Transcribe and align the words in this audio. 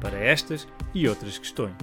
para 0.00 0.18
estas 0.18 0.66
e 0.94 1.08
outras 1.08 1.38
questões. 1.38 1.76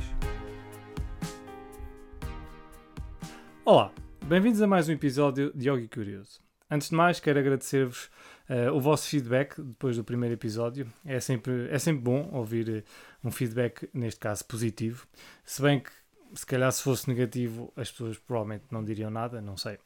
Olá, 3.66 3.92
bem-vindos 4.26 4.62
a 4.62 4.68
mais 4.68 4.88
um 4.88 4.92
episódio 4.92 5.52
de 5.56 5.70
Yogi 5.70 5.88
Curioso. 5.88 6.42
Antes 6.70 6.90
de 6.90 6.96
mais, 6.96 7.20
quero 7.20 7.40
agradecer-vos 7.40 8.10
uh, 8.50 8.74
o 8.74 8.80
vosso 8.80 9.08
feedback 9.08 9.60
depois 9.62 9.96
do 9.98 10.04
primeiro 10.04 10.34
episódio. 10.34 10.88
É 11.06 11.20
sempre, 11.20 11.70
é 11.70 11.80
sempre 11.80 12.02
bom 12.04 12.30
ouvir 12.32 12.70
uh, 12.70 13.28
um 13.28 13.32
feedback, 13.32 13.90
neste 13.94 14.20
caso 14.20 14.46
positivo. 14.46 15.08
Se 15.46 15.62
bem 15.62 15.80
que, 15.80 15.92
se 16.34 16.46
calhar, 16.46 16.72
se 16.72 16.84
fosse 16.84 17.08
negativo, 17.08 17.72
as 17.76 17.92
pessoas 17.92 18.18
provavelmente 18.18 18.66
não 18.72 18.84
diriam 18.84 19.10
nada, 19.10 19.42
não 19.42 19.58
sei. 19.58 19.78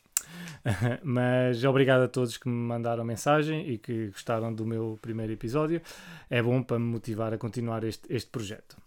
Mas 1.04 1.64
obrigado 1.64 2.02
a 2.02 2.08
todos 2.08 2.38
que 2.38 2.48
me 2.48 2.56
mandaram 2.56 3.04
mensagem 3.04 3.70
e 3.70 3.78
que 3.78 4.08
gostaram 4.08 4.54
do 4.54 4.66
meu 4.66 4.98
primeiro 5.02 5.32
episódio. 5.34 5.82
É 6.30 6.42
bom 6.42 6.62
para 6.62 6.80
me 6.80 6.86
motivar 6.86 7.34
a 7.34 7.38
continuar 7.38 7.84
este, 7.84 8.06
este 8.10 8.30
projeto. 8.30 8.78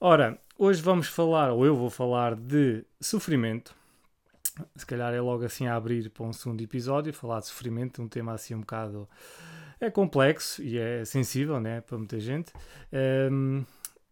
Ora, 0.00 0.38
hoje 0.56 0.80
vamos 0.80 1.08
falar, 1.08 1.52
ou 1.52 1.66
eu 1.66 1.76
vou 1.76 1.90
falar 1.90 2.34
de 2.34 2.84
sofrimento. 3.00 3.74
Se 4.76 4.86
calhar 4.86 5.12
é 5.12 5.20
logo 5.20 5.44
assim 5.44 5.66
a 5.66 5.74
abrir 5.74 6.08
para 6.10 6.24
um 6.24 6.32
segundo 6.32 6.60
episódio, 6.62 7.12
falar 7.12 7.40
de 7.40 7.46
sofrimento, 7.46 8.02
um 8.02 8.08
tema 8.08 8.32
assim 8.32 8.54
um 8.54 8.60
bocado 8.60 9.08
é 9.80 9.90
complexo 9.90 10.62
e 10.62 10.78
é 10.78 11.04
sensível, 11.04 11.60
né, 11.60 11.80
para 11.80 11.96
muita 11.96 12.18
gente. 12.18 12.52
Um, 13.30 13.64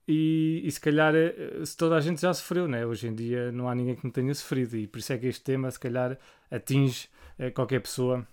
e, 0.08 0.62
e, 0.64 0.70
se 0.70 0.80
calhar, 0.80 1.14
eh, 1.14 1.64
se 1.64 1.76
toda 1.76 1.96
a 1.96 2.00
gente 2.00 2.20
já 2.20 2.32
sofreu, 2.32 2.68
né? 2.68 2.86
hoje 2.86 3.08
em 3.08 3.14
dia 3.14 3.50
não 3.50 3.68
há 3.68 3.74
ninguém 3.74 3.96
que 3.96 4.04
não 4.04 4.10
tenha 4.10 4.32
sofrido, 4.34 4.76
e 4.76 4.86
por 4.86 4.98
isso 4.98 5.12
é 5.12 5.18
que 5.18 5.26
este 5.26 5.42
tema, 5.42 5.70
se 5.70 5.80
calhar, 5.80 6.16
atinge 6.50 7.08
eh, 7.38 7.50
qualquer 7.50 7.80
pessoa 7.80 8.26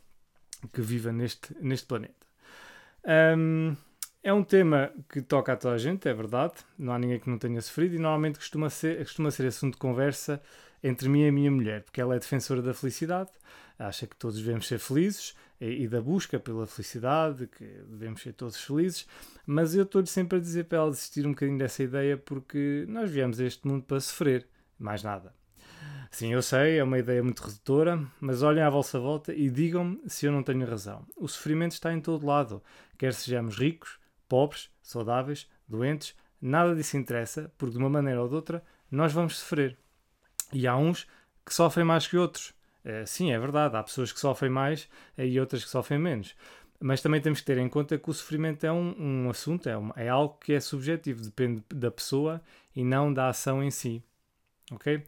que 0.71 0.81
viva 0.81 1.11
neste, 1.11 1.55
neste 1.59 1.87
planeta. 1.87 2.13
Um, 3.37 3.75
é 4.23 4.31
um 4.31 4.43
tema 4.43 4.91
que 5.09 5.21
toca 5.21 5.53
a 5.53 5.57
toda 5.57 5.75
a 5.75 5.77
gente, 5.77 6.07
é 6.07 6.13
verdade, 6.13 6.53
não 6.77 6.93
há 6.93 6.99
ninguém 6.99 7.19
que 7.19 7.29
não 7.29 7.37
tenha 7.37 7.61
sofrido, 7.61 7.95
e 7.95 7.99
normalmente 7.99 8.37
costuma 8.37 8.69
ser, 8.69 8.99
costuma 8.99 9.31
ser 9.31 9.47
assunto 9.47 9.73
de 9.73 9.79
conversa 9.79 10.41
entre 10.83 11.09
mim 11.09 11.23
e 11.23 11.27
a 11.27 11.31
minha 11.31 11.51
mulher, 11.51 11.83
porque 11.83 11.99
ela 11.99 12.15
é 12.15 12.19
defensora 12.19 12.61
da 12.61 12.73
felicidade, 12.73 13.31
acha 13.77 14.05
que 14.05 14.15
todos 14.15 14.37
devemos 14.37 14.67
ser 14.67 14.79
felizes 14.79 15.35
e, 15.71 15.87
da 15.87 16.01
busca 16.01 16.39
pela 16.39 16.67
felicidade, 16.67 17.47
que 17.47 17.65
devemos 17.87 18.21
ser 18.21 18.33
todos 18.33 18.61
felizes, 18.63 19.07
mas 19.45 19.75
eu 19.75 19.83
estou-lhe 19.83 20.07
sempre 20.07 20.37
a 20.37 20.41
dizer 20.41 20.65
para 20.65 20.79
ela 20.79 20.91
desistir 20.91 21.25
um 21.25 21.31
bocadinho 21.31 21.57
dessa 21.57 21.83
ideia 21.83 22.17
porque 22.17 22.85
nós 22.87 23.09
viemos 23.09 23.39
a 23.39 23.45
este 23.45 23.67
mundo 23.67 23.83
para 23.83 23.99
sofrer, 23.99 24.47
mais 24.77 25.03
nada. 25.03 25.33
Sim, 26.11 26.31
eu 26.31 26.43
sei, 26.43 26.77
é 26.77 26.83
uma 26.83 26.99
ideia 26.99 27.23
muito 27.23 27.41
redutora, 27.41 27.99
mas 28.21 28.43
olhem 28.43 28.61
à 28.61 28.69
vossa 28.69 28.99
volta 28.99 29.33
e 29.33 29.49
digam-me 29.49 29.99
se 30.05 30.27
eu 30.27 30.31
não 30.31 30.43
tenho 30.43 30.63
razão. 30.63 31.07
O 31.17 31.27
sofrimento 31.27 31.71
está 31.71 31.91
em 31.91 31.99
todo 31.99 32.25
lado, 32.25 32.61
quer 32.99 33.13
sejamos 33.13 33.57
ricos, 33.57 33.97
pobres, 34.29 34.69
saudáveis, 34.81 35.49
doentes, 35.67 36.15
nada 36.39 36.75
disso 36.75 36.97
interessa, 36.97 37.51
porque 37.57 37.71
de 37.71 37.79
uma 37.79 37.89
maneira 37.89 38.21
ou 38.21 38.29
de 38.29 38.35
outra 38.35 38.63
nós 38.91 39.11
vamos 39.11 39.39
sofrer. 39.39 39.75
E 40.51 40.67
há 40.67 40.77
uns 40.77 41.07
que 41.43 41.53
sofrem 41.53 41.85
mais 41.85 42.05
que 42.05 42.15
outros. 42.15 42.53
É, 42.83 43.05
sim, 43.05 43.31
é 43.31 43.39
verdade, 43.39 43.75
há 43.77 43.83
pessoas 43.83 44.11
que 44.11 44.19
sofrem 44.19 44.51
mais 44.51 44.89
eh, 45.17 45.27
e 45.27 45.39
outras 45.39 45.63
que 45.63 45.69
sofrem 45.69 45.99
menos. 45.99 46.35
Mas 46.79 47.01
também 47.01 47.21
temos 47.21 47.39
que 47.39 47.45
ter 47.45 47.57
em 47.57 47.69
conta 47.69 47.97
que 47.97 48.09
o 48.09 48.13
sofrimento 48.13 48.65
é 48.65 48.71
um, 48.71 49.25
um 49.25 49.29
assunto, 49.29 49.69
é, 49.69 49.73
é 49.95 50.09
algo 50.09 50.37
que 50.39 50.53
é 50.53 50.59
subjetivo, 50.59 51.21
depende 51.23 51.63
da 51.69 51.89
pessoa 51.89 52.41
e 52.75 52.83
não 52.83 53.13
da 53.13 53.29
ação 53.29 53.63
em 53.63 53.71
si. 53.71 54.03
Ok? 54.71 55.01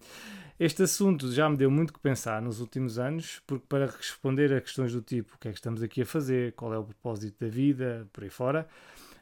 Este 0.58 0.84
assunto 0.84 1.30
já 1.34 1.50
me 1.50 1.58
deu 1.58 1.70
muito 1.70 1.92
que 1.92 2.00
pensar 2.00 2.42
nos 2.42 2.62
últimos 2.62 2.98
anos, 2.98 3.42
porque 3.46 3.66
para 3.68 3.88
responder 3.88 4.54
a 4.54 4.62
questões 4.62 4.94
do 4.94 5.02
tipo 5.02 5.36
o 5.36 5.38
que 5.38 5.50
é 5.50 5.52
que 5.52 5.58
estamos 5.58 5.84
aqui 5.84 6.04
a 6.04 6.06
fazer, 6.06 6.54
qual 6.54 6.74
é 6.74 6.78
o 6.78 6.84
propósito 6.84 7.44
da 7.44 7.52
vida, 7.52 8.08
por 8.14 8.24
aí 8.24 8.30
fora, 8.30 8.66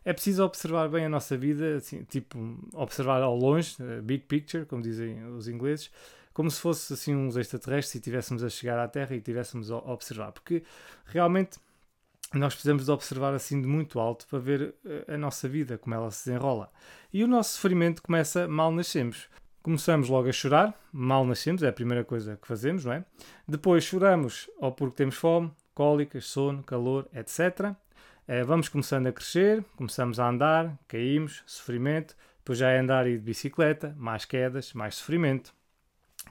é 0.06 0.14
preciso 0.14 0.44
observar 0.44 0.90
bem 0.90 1.06
a 1.06 1.10
nossa 1.10 1.36
vida, 1.36 1.78
assim, 1.78 2.04
tipo, 2.04 2.38
observar 2.74 3.24
ao 3.24 3.36
longe, 3.36 3.76
eh, 3.80 4.02
big 4.02 4.26
picture, 4.26 4.66
como 4.66 4.82
dizem 4.84 5.26
os 5.28 5.48
ingleses, 5.48 5.90
como 6.34 6.50
se 6.50 6.60
fosse 6.60 6.94
assim 6.94 7.16
uns 7.16 7.38
extraterrestres 7.38 7.96
e 7.96 7.98
estivéssemos 8.00 8.44
a 8.44 8.50
chegar 8.50 8.80
à 8.80 8.88
Terra 8.88 9.14
e 9.14 9.20
estivéssemos 9.20 9.72
a 9.72 9.78
observar, 9.78 10.32
porque 10.32 10.64
realmente 11.06 11.60
nós 12.34 12.54
precisamos 12.54 12.86
de 12.86 12.92
observar 12.92 13.34
assim 13.34 13.62
de 13.62 13.68
muito 13.68 14.00
alto 14.00 14.26
para 14.28 14.40
ver 14.40 14.74
eh, 14.84 15.14
a 15.14 15.18
nossa 15.18 15.48
vida, 15.48 15.78
como 15.78 15.94
ela 15.94 16.10
se 16.10 16.26
desenrola. 16.26 16.72
E 17.14 17.24
o 17.24 17.28
nosso 17.28 17.54
sofrimento 17.54 18.02
começa 18.02 18.48
mal 18.48 18.72
nascemos. 18.72 19.30
Começamos 19.62 20.10
logo 20.10 20.28
a 20.28 20.32
chorar, 20.32 20.74
mal 20.92 21.24
nascemos, 21.26 21.62
é 21.62 21.68
a 21.68 21.74
primeira 21.74 22.04
coisa 22.04 22.36
que 22.36 22.48
fazemos, 22.48 22.86
não 22.86 22.94
é? 22.94 23.06
Depois 23.48 23.84
choramos 23.84 24.50
ou 24.58 24.72
porque 24.72 24.96
temos 24.96 25.16
fome, 25.16 25.52
cólicas, 25.76 26.26
sono, 26.26 26.64
calor, 26.64 27.08
etc. 27.14 27.76
Eh, 28.28 28.44
vamos 28.44 28.68
começando 28.68 29.06
a 29.08 29.12
crescer, 29.12 29.64
começamos 29.76 30.20
a 30.20 30.28
andar, 30.28 30.78
caímos, 30.88 31.44
sofrimento, 31.46 32.16
depois 32.38 32.58
já 32.58 32.72
é 32.72 32.80
andar 32.80 33.08
e 33.08 33.16
de 33.16 33.24
bicicleta, 33.24 33.96
mais 33.98 34.26
quedas, 34.26 34.74
mais 34.74 34.96
sofrimento 34.96 35.54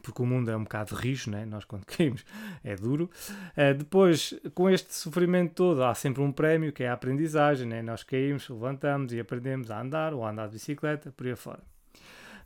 porque 0.02 0.20
o 0.20 0.26
mundo 0.26 0.50
é 0.50 0.56
um 0.56 0.64
bocado 0.64 0.94
rijo, 0.94 1.30
né? 1.30 1.46
nós 1.46 1.64
quando 1.64 1.84
caímos 1.86 2.24
é 2.62 2.74
duro. 2.76 3.10
Uh, 3.56 3.74
depois, 3.76 4.34
com 4.54 4.68
este 4.68 4.94
sofrimento 4.94 5.54
todo, 5.54 5.82
há 5.84 5.94
sempre 5.94 6.22
um 6.22 6.32
prémio 6.32 6.72
que 6.72 6.82
é 6.82 6.88
a 6.88 6.92
aprendizagem, 6.92 7.66
né? 7.66 7.82
nós 7.82 8.02
caímos, 8.02 8.48
levantamos 8.48 9.12
e 9.12 9.20
aprendemos 9.20 9.70
a 9.70 9.80
andar 9.80 10.12
ou 10.12 10.24
a 10.24 10.30
andar 10.30 10.46
de 10.46 10.54
bicicleta, 10.54 11.12
por 11.12 11.26
aí 11.26 11.32
afora. 11.32 11.60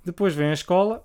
Depois 0.04 0.34
vem 0.34 0.50
a 0.50 0.52
escola 0.52 1.04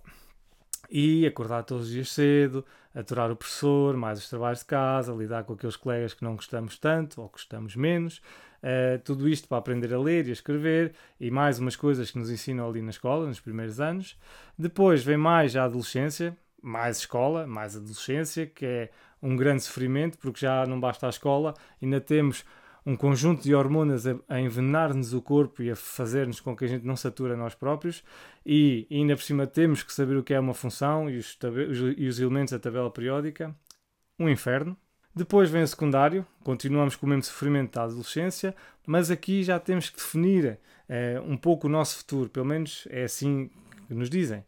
e 0.90 1.25
acordar 1.25 1.63
todos 1.63 1.88
os 1.88 1.91
dias 1.91 2.11
cedo, 2.11 2.66
aturar 2.94 3.31
o 3.31 3.35
professor, 3.35 3.95
mais 3.95 4.19
os 4.19 4.29
trabalhos 4.29 4.59
de 4.59 4.66
casa, 4.66 5.13
lidar 5.13 5.44
com 5.45 5.53
aqueles 5.53 5.75
colegas 5.75 6.13
que 6.13 6.23
não 6.23 6.35
gostamos 6.35 6.78
tanto 6.78 7.22
ou 7.22 7.29
gostamos 7.29 7.75
menos. 7.75 8.22
Uh, 8.61 8.99
tudo 9.03 9.27
isto 9.27 9.47
para 9.47 9.57
aprender 9.57 9.91
a 9.94 9.99
ler 9.99 10.27
e 10.27 10.29
a 10.29 10.33
escrever 10.33 10.94
e 11.19 11.31
mais 11.31 11.57
umas 11.57 11.75
coisas 11.75 12.11
que 12.11 12.19
nos 12.19 12.29
ensinam 12.29 12.69
ali 12.69 12.81
na 12.81 12.91
escola, 12.91 13.25
nos 13.25 13.39
primeiros 13.39 13.79
anos. 13.79 14.17
Depois 14.57 15.03
vem 15.03 15.17
mais 15.17 15.55
a 15.55 15.63
adolescência, 15.63 16.38
mais 16.61 16.97
escola, 16.97 17.47
mais 17.47 17.75
adolescência, 17.75 18.45
que 18.45 18.66
é 18.66 18.89
um 19.22 19.35
grande 19.35 19.63
sofrimento, 19.63 20.17
porque 20.17 20.41
já 20.41 20.66
não 20.66 20.79
basta 20.79 21.07
a 21.07 21.09
escola, 21.09 21.53
ainda 21.81 21.99
temos 21.99 22.45
um 22.85 22.95
conjunto 22.95 23.44
de 23.44 23.53
hormonas 23.53 24.07
a, 24.07 24.16
a 24.27 24.39
envenenar-nos 24.39 25.13
o 25.13 25.22
corpo 25.22 25.61
e 25.61 25.69
a 25.69 25.75
fazer-nos 25.75 26.39
com 26.39 26.55
que 26.55 26.66
a 26.66 26.67
gente 26.67 26.85
não 26.85 26.95
satura 26.95 27.35
nós 27.38 27.53
próprios, 27.53 28.03
e 28.45 28.88
ainda 28.89 29.16
por 29.16 29.23
cima 29.23 29.45
temos 29.45 29.83
que 29.83 29.93
saber 29.93 30.17
o 30.17 30.23
que 30.23 30.33
é 30.33 30.39
uma 30.39 30.53
função 30.53 31.09
e 31.09 31.17
os, 31.17 31.38
e 31.97 32.07
os 32.07 32.19
elementos 32.19 32.51
da 32.51 32.59
tabela 32.59 32.91
periódica. 32.91 33.55
Um 34.19 34.29
inferno. 34.29 34.78
Depois 35.13 35.49
vem 35.49 35.61
o 35.61 35.67
secundário, 35.67 36.25
continuamos 36.41 36.95
com 36.95 37.05
o 37.05 37.09
mesmo 37.09 37.23
sofrimento 37.23 37.73
da 37.73 37.83
adolescência, 37.83 38.55
mas 38.88 39.11
aqui 39.11 39.44
já 39.44 39.59
temos 39.59 39.89
que 39.89 39.97
definir 39.97 40.57
eh, 40.88 41.22
um 41.25 41.35
pouco 41.35 41.67
o 41.67 41.69
nosso 41.69 41.97
futuro, 41.97 42.29
pelo 42.29 42.45
menos 42.45 42.88
é 42.89 43.03
assim 43.03 43.49
que 43.89 43.94
nos 43.94 44.09
dizem. 44.09 44.45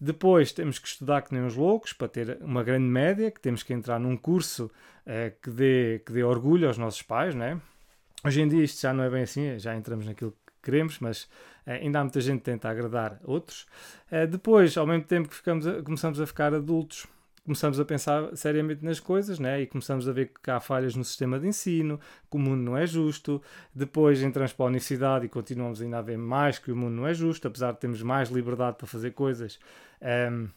Depois 0.00 0.52
temos 0.52 0.78
que 0.78 0.88
estudar 0.88 1.20
que 1.20 1.34
nem 1.34 1.42
uns 1.42 1.54
loucos 1.54 1.92
para 1.92 2.08
ter 2.08 2.38
uma 2.40 2.64
grande 2.64 2.86
média, 2.86 3.30
que 3.30 3.38
temos 3.38 3.62
que 3.62 3.74
entrar 3.74 4.00
num 4.00 4.16
curso 4.16 4.70
eh, 5.04 5.34
que, 5.42 5.50
dê, 5.50 6.02
que 6.04 6.12
dê 6.12 6.22
orgulho 6.22 6.66
aos 6.66 6.78
nossos 6.78 7.02
pais, 7.02 7.34
né? 7.34 7.60
Hoje 8.24 8.40
em 8.40 8.48
dia 8.48 8.64
isto 8.64 8.80
já 8.80 8.94
não 8.94 9.04
é 9.04 9.10
bem 9.10 9.22
assim, 9.22 9.58
já 9.58 9.76
entramos 9.76 10.06
naquilo 10.06 10.32
que 10.32 10.52
queremos, 10.62 10.98
mas 10.98 11.24
uh, 11.66 11.72
ainda 11.72 12.00
há 12.00 12.02
muita 12.02 12.22
gente 12.22 12.38
que 12.38 12.44
tenta 12.44 12.70
agradar 12.70 13.20
outros. 13.22 13.66
Depois, 14.30 14.76
ao 14.76 14.86
mesmo 14.86 15.04
tempo 15.04 15.28
que 15.28 15.34
ficamos 15.34 15.66
a, 15.66 15.82
começamos 15.82 16.20
a 16.20 16.26
ficar 16.26 16.52
adultos, 16.54 17.06
começamos 17.46 17.80
a 17.80 17.84
pensar 17.84 18.36
seriamente 18.36 18.84
nas 18.84 19.00
coisas 19.00 19.38
né? 19.38 19.62
e 19.62 19.66
começamos 19.66 20.08
a 20.08 20.12
ver 20.12 20.32
que 20.42 20.50
há 20.50 20.60
falhas 20.60 20.94
no 20.94 21.04
sistema 21.04 21.38
de 21.38 21.46
ensino, 21.46 21.98
que 22.30 22.36
o 22.36 22.40
mundo 22.40 22.60
não 22.60 22.76
é 22.76 22.86
justo. 22.86 23.40
Depois 23.74 24.20
entramos 24.20 24.52
para 24.52 24.66
a 24.66 24.68
universidade 24.68 25.24
e 25.24 25.28
continuamos 25.28 25.80
ainda 25.80 25.98
a 25.98 26.02
ver 26.02 26.18
mais 26.18 26.58
que 26.58 26.70
o 26.70 26.76
mundo 26.76 26.92
não 26.92 27.06
é 27.06 27.14
justo, 27.14 27.48
apesar 27.48 27.72
de 27.72 27.78
termos 27.78 28.02
mais 28.02 28.28
liberdade 28.28 28.76
para 28.76 28.86
fazer 28.86 29.12
coisas. 29.12 29.58
Um, 30.02 30.06
ehm, 30.06 30.48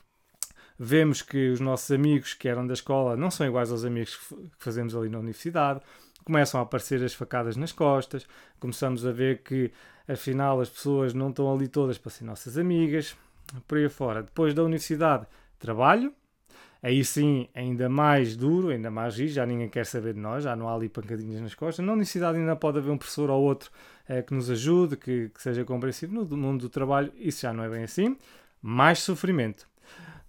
vemos 0.77 1.21
que 1.21 1.49
os 1.49 1.59
nossos 1.59 1.91
amigos 1.91 2.33
que 2.33 2.47
eram 2.49 2.65
da 2.65 2.73
escola 2.73 3.15
não 3.15 3.29
são 3.29 3.45
iguais 3.45 3.71
aos 3.71 3.85
amigos 3.85 4.17
que 4.17 4.49
fazemos 4.57 4.95
ali 4.95 5.09
na 5.09 5.19
universidade 5.19 5.81
começam 6.23 6.59
a 6.59 6.63
aparecer 6.63 7.03
as 7.03 7.13
facadas 7.13 7.57
nas 7.57 7.71
costas, 7.71 8.27
começamos 8.59 9.05
a 9.05 9.11
ver 9.11 9.41
que 9.41 9.71
afinal 10.07 10.61
as 10.61 10.69
pessoas 10.69 11.13
não 11.13 11.29
estão 11.29 11.51
ali 11.51 11.67
todas 11.67 11.97
para 11.97 12.11
ser 12.11 12.23
nossas 12.23 12.57
amigas, 12.57 13.15
por 13.67 13.77
aí 13.77 13.89
fora. 13.89 14.23
Depois 14.23 14.53
da 14.53 14.63
universidade, 14.63 15.25
trabalho, 15.57 16.13
aí 16.81 17.03
sim 17.03 17.47
ainda 17.53 17.89
mais 17.89 18.35
duro, 18.35 18.69
ainda 18.69 18.89
mais 18.89 19.17
rígido, 19.17 19.35
já 19.35 19.45
ninguém 19.45 19.69
quer 19.69 19.85
saber 19.85 20.13
de 20.13 20.19
nós, 20.19 20.43
já 20.43 20.55
não 20.55 20.69
há 20.69 20.75
ali 20.75 20.89
pancadinhas 20.89 21.41
nas 21.41 21.55
costas. 21.55 21.85
Na 21.85 21.91
universidade 21.91 22.37
ainda 22.37 22.55
pode 22.55 22.77
haver 22.77 22.91
um 22.91 22.97
professor 22.97 23.29
ou 23.29 23.41
outro 23.41 23.69
uh, 24.09 24.23
que 24.23 24.33
nos 24.33 24.49
ajude, 24.49 24.97
que, 24.97 25.29
que 25.29 25.41
seja 25.41 25.63
compreensivo. 25.65 26.13
No 26.13 26.37
mundo 26.37 26.61
do 26.61 26.69
trabalho, 26.69 27.11
isso 27.17 27.41
já 27.41 27.53
não 27.53 27.63
é 27.63 27.69
bem 27.69 27.83
assim. 27.83 28.17
Mais 28.61 28.99
sofrimento. 28.99 29.67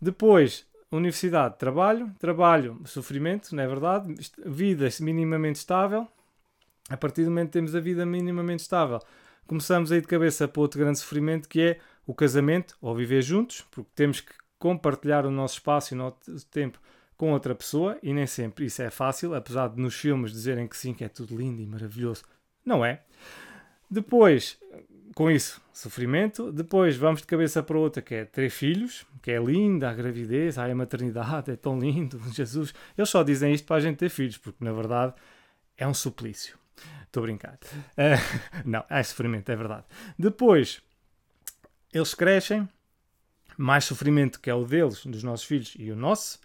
Depois, 0.01 0.67
universidade, 0.91 1.57
trabalho, 1.59 2.11
trabalho, 2.19 2.81
sofrimento, 2.85 3.55
não 3.55 3.63
é 3.63 3.67
verdade? 3.67 4.15
Vida 4.45 4.89
minimamente 5.01 5.59
estável. 5.59 6.07
A 6.89 6.97
partir 6.97 7.23
do 7.23 7.31
momento 7.31 7.49
que 7.49 7.53
temos 7.53 7.77
a 7.77 7.81
vida 7.81 8.05
minimamente 8.05 8.63
estável, 8.63 8.99
começamos 9.47 9.93
aí 9.93 10.01
de 10.01 10.09
cabeça 10.09 10.49
para 10.49 10.61
outro 10.61 10.81
grande 10.81 10.99
sofrimento 10.99 11.49
que 11.49 11.61
é 11.61 11.79
o 12.05 12.15
casamento 12.15 12.77
ou 12.81 12.95
viver 12.95 13.23
juntos, 13.23 13.65
porque 13.71 13.89
temos 13.95 14.21
que 14.21 14.33
compartilhar 14.61 15.27
o 15.27 15.31
nosso 15.31 15.55
espaço 15.55 15.93
e 15.93 15.97
o 15.97 15.99
nosso 15.99 16.47
tempo 16.47 16.79
com 17.17 17.33
outra 17.33 17.55
pessoa 17.55 17.99
e 18.03 18.15
nem 18.15 18.27
sempre 18.27 18.67
isso 18.67 18.81
é 18.81 18.91
fácil, 18.91 19.35
apesar 19.35 19.69
de 19.69 19.81
nos 19.81 19.95
filmes 19.95 20.31
dizerem 20.31 20.69
que 20.69 20.77
sim, 20.77 20.95
que 20.95 21.03
é 21.03 21.09
tudo 21.09 21.37
lindo 21.37 21.61
e 21.61 21.67
maravilhoso. 21.67 22.23
Não 22.65 22.85
é. 22.85 23.03
Depois, 23.91 24.59
com 25.15 25.31
isso, 25.31 25.61
sofrimento. 25.73 26.53
Depois 26.53 26.97
vamos 26.97 27.23
de 27.23 27.27
cabeça 27.27 27.63
para 27.63 27.79
outra, 27.79 28.01
que 28.01 28.15
é 28.15 28.25
ter 28.25 28.51
filhos, 28.51 29.05
que 29.23 29.31
é 29.31 29.39
linda 29.39 29.91
a 29.91 29.95
gravidez, 29.95 30.59
a 30.59 30.73
maternidade, 30.75 31.51
é 31.51 31.57
tão 31.57 31.79
lindo, 31.79 32.21
Jesus. 32.33 32.73
Eles 32.97 33.11
só 33.11 33.23
dizem 33.23 33.53
isto 33.53 33.67
para 33.67 33.77
a 33.77 33.81
gente 33.81 33.97
ter 33.97 34.09
filhos, 34.09 34.37
porque 34.37 34.63
na 34.65 34.73
verdade 34.73 35.15
é 35.77 35.87
um 35.87 35.95
suplício. 35.95 36.59
Estou 37.03 37.23
a 37.23 37.27
brincar. 37.27 37.59
Uh, 37.75 38.63
não, 38.65 38.85
é 38.89 39.03
sofrimento, 39.03 39.51
é 39.51 39.57
verdade. 39.57 39.85
Depois, 40.19 40.81
eles 41.93 42.15
crescem, 42.15 42.69
mais 43.61 43.85
sofrimento 43.85 44.41
que 44.41 44.51
é 44.51 44.55
o 44.55 44.65
deles, 44.65 45.05
dos 45.05 45.23
nossos 45.23 45.47
filhos 45.47 45.75
e 45.79 45.91
o 45.91 45.97
nosso. 45.97 46.41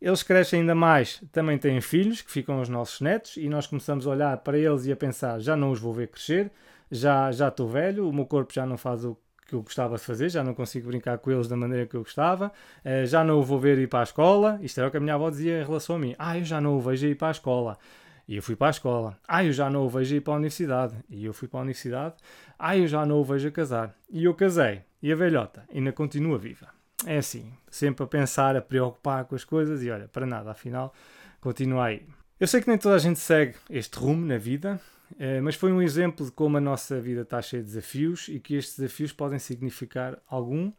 Eles 0.00 0.22
crescem 0.22 0.60
ainda 0.60 0.74
mais, 0.74 1.22
também 1.32 1.56
têm 1.56 1.80
filhos, 1.80 2.20
que 2.20 2.30
ficam 2.30 2.60
os 2.60 2.68
nossos 2.68 3.00
netos, 3.00 3.36
e 3.36 3.48
nós 3.48 3.66
começamos 3.66 4.06
a 4.06 4.10
olhar 4.10 4.36
para 4.38 4.58
eles 4.58 4.84
e 4.84 4.92
a 4.92 4.96
pensar: 4.96 5.40
já 5.40 5.56
não 5.56 5.70
os 5.70 5.80
vou 5.80 5.92
ver 5.94 6.08
crescer, 6.08 6.50
já 6.90 7.32
já 7.32 7.48
estou 7.48 7.68
velho, 7.68 8.08
o 8.08 8.12
meu 8.12 8.26
corpo 8.26 8.52
já 8.52 8.66
não 8.66 8.76
faz 8.76 9.04
o 9.04 9.16
que 9.46 9.54
eu 9.54 9.62
gostava 9.62 9.96
de 9.96 10.02
fazer, 10.02 10.28
já 10.28 10.42
não 10.44 10.52
consigo 10.54 10.88
brincar 10.88 11.18
com 11.18 11.30
eles 11.30 11.48
da 11.48 11.56
maneira 11.56 11.86
que 11.86 11.94
eu 11.94 12.02
gostava, 12.02 12.52
uh, 12.84 13.06
já 13.06 13.24
não 13.24 13.38
o 13.38 13.42
vou 13.42 13.58
ver 13.58 13.78
ir 13.78 13.88
para 13.88 14.00
a 14.00 14.02
escola. 14.02 14.58
Isto 14.60 14.80
era 14.80 14.88
o 14.88 14.90
que 14.90 14.96
a 14.96 15.00
minha 15.00 15.14
avó 15.14 15.30
dizia 15.30 15.62
em 15.62 15.64
relação 15.64 15.96
a 15.96 15.98
mim: 15.98 16.14
ah, 16.18 16.36
eu 16.36 16.44
já 16.44 16.60
não 16.60 16.76
o 16.76 16.80
vejo 16.80 17.06
ir 17.06 17.16
para 17.16 17.28
a 17.28 17.30
escola. 17.30 17.78
E 18.28 18.36
eu 18.36 18.42
fui 18.42 18.56
para 18.56 18.68
a 18.68 18.70
escola. 18.70 19.18
Ah, 19.26 19.44
eu 19.44 19.52
já 19.52 19.70
não 19.70 19.84
o 19.84 19.88
vejo 19.88 20.16
ir 20.16 20.20
para 20.20 20.34
a 20.34 20.36
universidade. 20.36 20.96
E 21.08 21.24
eu 21.24 21.32
fui 21.32 21.46
para 21.46 21.60
a 21.60 21.62
universidade. 21.62 22.14
Ah, 22.58 22.76
eu 22.76 22.86
já 22.86 23.06
não 23.06 23.20
o 23.20 23.24
vejo 23.24 23.48
a 23.48 23.50
casar. 23.50 23.94
E 24.10 24.24
eu 24.24 24.34
casei. 24.34 24.82
E 25.00 25.12
a 25.12 25.16
velhota 25.16 25.64
ainda 25.72 25.92
continua 25.92 26.38
viva. 26.38 26.68
É 27.04 27.18
assim, 27.18 27.52
sempre 27.70 28.02
a 28.02 28.06
pensar, 28.06 28.56
a 28.56 28.62
preocupar 28.62 29.24
com 29.26 29.34
as 29.34 29.44
coisas 29.44 29.82
e 29.82 29.90
olha, 29.90 30.08
para 30.08 30.26
nada, 30.26 30.50
afinal, 30.50 30.94
continua 31.40 31.86
aí. 31.86 32.02
Eu 32.40 32.46
sei 32.46 32.60
que 32.60 32.68
nem 32.68 32.78
toda 32.78 32.96
a 32.96 32.98
gente 32.98 33.18
segue 33.18 33.54
este 33.68 33.98
rumo 33.98 34.24
na 34.24 34.38
vida, 34.38 34.80
eh, 35.18 35.40
mas 35.40 35.54
foi 35.54 35.72
um 35.72 35.82
exemplo 35.82 36.24
de 36.24 36.32
como 36.32 36.56
a 36.56 36.60
nossa 36.60 36.98
vida 37.00 37.20
está 37.20 37.40
cheia 37.42 37.62
de 37.62 37.68
desafios 37.68 38.28
e 38.28 38.40
que 38.40 38.54
estes 38.54 38.78
desafios 38.78 39.12
podem 39.12 39.38
significar 39.38 40.18
algum 40.28 40.72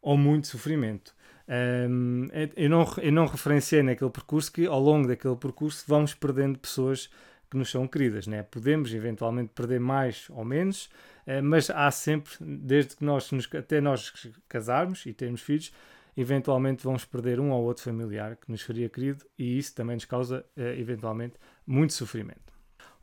ou 0.00 0.16
muito 0.16 0.46
sofrimento. 0.46 1.14
Um, 1.46 2.26
eu, 2.56 2.70
não, 2.70 2.86
eu 3.02 3.12
não 3.12 3.26
referenciei 3.26 3.82
naquele 3.82 4.10
percurso 4.10 4.50
que 4.50 4.66
ao 4.66 4.80
longo 4.80 5.06
daquele 5.06 5.36
percurso 5.36 5.84
vamos 5.86 6.14
perdendo 6.14 6.58
pessoas 6.58 7.10
que 7.50 7.56
nos 7.56 7.70
são 7.70 7.86
queridas, 7.86 8.26
né? 8.26 8.42
Podemos 8.42 8.92
eventualmente 8.94 9.50
perder 9.54 9.78
mais 9.78 10.26
ou 10.30 10.44
menos, 10.44 10.86
uh, 11.26 11.42
mas 11.42 11.68
há 11.68 11.90
sempre, 11.90 12.32
desde 12.40 12.96
que 12.96 13.04
nós 13.04 13.30
nos, 13.30 13.48
até 13.54 13.80
nós 13.80 14.12
casarmos 14.48 15.04
e 15.04 15.12
termos 15.12 15.42
filhos, 15.42 15.72
eventualmente 16.16 16.82
vamos 16.82 17.04
perder 17.04 17.38
um 17.38 17.50
ou 17.50 17.64
outro 17.64 17.84
familiar 17.84 18.36
que 18.36 18.50
nos 18.50 18.62
seria 18.62 18.88
querido 18.88 19.24
e 19.38 19.58
isso 19.58 19.74
também 19.74 19.96
nos 19.96 20.06
causa 20.06 20.44
uh, 20.56 20.60
eventualmente 20.78 21.34
muito 21.66 21.92
sofrimento. 21.92 22.53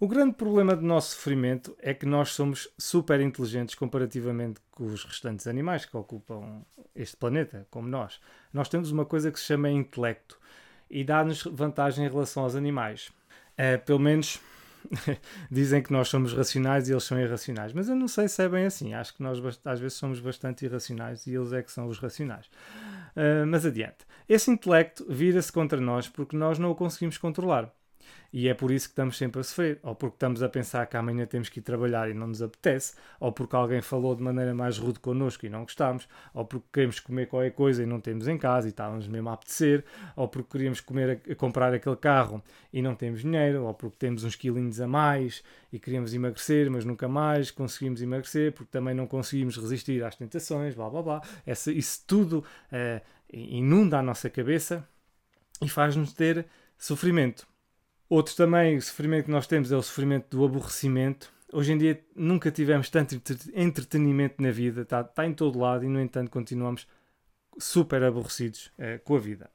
O 0.01 0.07
grande 0.07 0.33
problema 0.33 0.75
do 0.75 0.81
nosso 0.81 1.11
sofrimento 1.11 1.77
é 1.79 1.93
que 1.93 2.07
nós 2.07 2.29
somos 2.29 2.67
super 2.75 3.21
inteligentes 3.21 3.75
comparativamente 3.75 4.59
com 4.71 4.85
os 4.85 5.03
restantes 5.03 5.45
animais 5.45 5.85
que 5.85 5.95
ocupam 5.95 6.63
este 6.95 7.15
planeta, 7.15 7.67
como 7.69 7.87
nós. 7.87 8.19
Nós 8.51 8.67
temos 8.67 8.89
uma 8.89 9.05
coisa 9.05 9.31
que 9.31 9.39
se 9.39 9.45
chama 9.45 9.69
intelecto 9.69 10.39
e 10.89 11.03
dá-nos 11.03 11.43
vantagem 11.43 12.03
em 12.03 12.09
relação 12.09 12.41
aos 12.41 12.55
animais. 12.55 13.11
É, 13.55 13.77
pelo 13.77 13.99
menos 13.99 14.39
dizem 15.51 15.83
que 15.83 15.93
nós 15.93 16.07
somos 16.07 16.33
racionais 16.33 16.89
e 16.89 16.93
eles 16.93 17.03
são 17.03 17.19
irracionais, 17.19 17.71
mas 17.71 17.87
eu 17.87 17.95
não 17.95 18.07
sei 18.07 18.27
se 18.27 18.41
é 18.41 18.49
bem 18.49 18.65
assim. 18.65 18.95
Acho 18.95 19.13
que 19.13 19.21
nós 19.21 19.37
às 19.63 19.79
vezes 19.79 19.99
somos 19.99 20.19
bastante 20.19 20.65
irracionais 20.65 21.27
e 21.27 21.35
eles 21.35 21.53
é 21.53 21.61
que 21.61 21.71
são 21.71 21.85
os 21.85 21.99
racionais. 21.99 22.47
Uh, 23.15 23.45
mas 23.45 23.67
adiante. 23.67 23.99
Esse 24.27 24.49
intelecto 24.49 25.05
vira-se 25.07 25.51
contra 25.51 25.79
nós 25.79 26.07
porque 26.07 26.35
nós 26.35 26.57
não 26.57 26.71
o 26.71 26.75
conseguimos 26.75 27.19
controlar. 27.19 27.71
E 28.33 28.47
é 28.47 28.53
por 28.53 28.71
isso 28.71 28.87
que 28.87 28.93
estamos 28.93 29.17
sempre 29.17 29.41
a 29.41 29.43
sofrer, 29.43 29.79
ou 29.83 29.93
porque 29.93 30.15
estamos 30.15 30.41
a 30.41 30.47
pensar 30.47 30.85
que 30.85 30.95
amanhã 30.95 31.25
temos 31.25 31.49
que 31.49 31.59
ir 31.59 31.63
trabalhar 31.63 32.09
e 32.09 32.13
não 32.13 32.27
nos 32.27 32.41
apetece, 32.41 32.93
ou 33.19 33.31
porque 33.31 33.55
alguém 33.55 33.81
falou 33.81 34.15
de 34.15 34.23
maneira 34.23 34.53
mais 34.53 34.77
rude 34.77 34.99
connosco 34.99 35.45
e 35.45 35.49
não 35.49 35.63
gostamos, 35.63 36.07
ou 36.33 36.45
porque 36.45 36.67
queremos 36.71 36.99
comer 36.99 37.27
qualquer 37.27 37.51
coisa 37.51 37.83
e 37.83 37.85
não 37.85 37.99
temos 37.99 38.27
em 38.27 38.37
casa 38.37 38.67
e 38.67 38.69
estávamos 38.69 39.07
mesmo 39.07 39.29
a 39.29 39.33
apetecer, 39.33 39.83
ou 40.15 40.27
porque 40.27 40.49
queríamos 40.49 40.79
comer, 40.79 41.19
comprar 41.35 41.73
aquele 41.73 41.97
carro 41.97 42.41
e 42.71 42.81
não 42.81 42.95
temos 42.95 43.21
dinheiro, 43.21 43.63
ou 43.65 43.73
porque 43.73 43.97
temos 43.97 44.23
uns 44.23 44.35
quilinhos 44.35 44.79
a 44.79 44.87
mais 44.87 45.43
e 45.71 45.79
queríamos 45.79 46.13
emagrecer, 46.13 46.71
mas 46.71 46.85
nunca 46.85 47.07
mais 47.07 47.51
conseguimos 47.51 48.01
emagrecer, 48.01 48.53
porque 48.53 48.71
também 48.71 48.93
não 48.93 49.07
conseguimos 49.07 49.57
resistir 49.57 50.03
às 50.03 50.15
tentações, 50.15 50.73
blá 50.73 50.89
blá 50.89 51.01
blá. 51.01 51.21
Essa, 51.45 51.71
isso 51.71 52.03
tudo 52.07 52.45
uh, 52.71 53.01
inunda 53.31 53.99
a 53.99 54.01
nossa 54.01 54.29
cabeça 54.29 54.87
e 55.61 55.69
faz-nos 55.69 56.13
ter 56.13 56.45
sofrimento. 56.77 57.50
Outro 58.11 58.35
também, 58.35 58.77
sofrimento 58.81 59.23
que 59.23 59.31
nós 59.31 59.47
temos 59.47 59.71
é 59.71 59.77
o 59.77 59.81
sofrimento 59.81 60.35
do 60.35 60.43
aborrecimento. 60.43 61.31
Hoje 61.49 61.71
em 61.71 61.77
dia 61.77 62.03
nunca 62.13 62.51
tivemos 62.51 62.89
tanto 62.89 63.15
entretenimento 63.53 64.43
na 64.43 64.51
vida, 64.51 64.81
está 64.81 65.01
tá 65.01 65.25
em 65.25 65.33
todo 65.33 65.57
lado 65.57 65.85
e, 65.85 65.87
no 65.87 65.97
entanto, 65.97 66.29
continuamos 66.29 66.85
super 67.57 68.03
aborrecidos 68.03 68.69
é, 68.77 68.97
com 68.97 69.15
a 69.15 69.17
vida. 69.17 69.49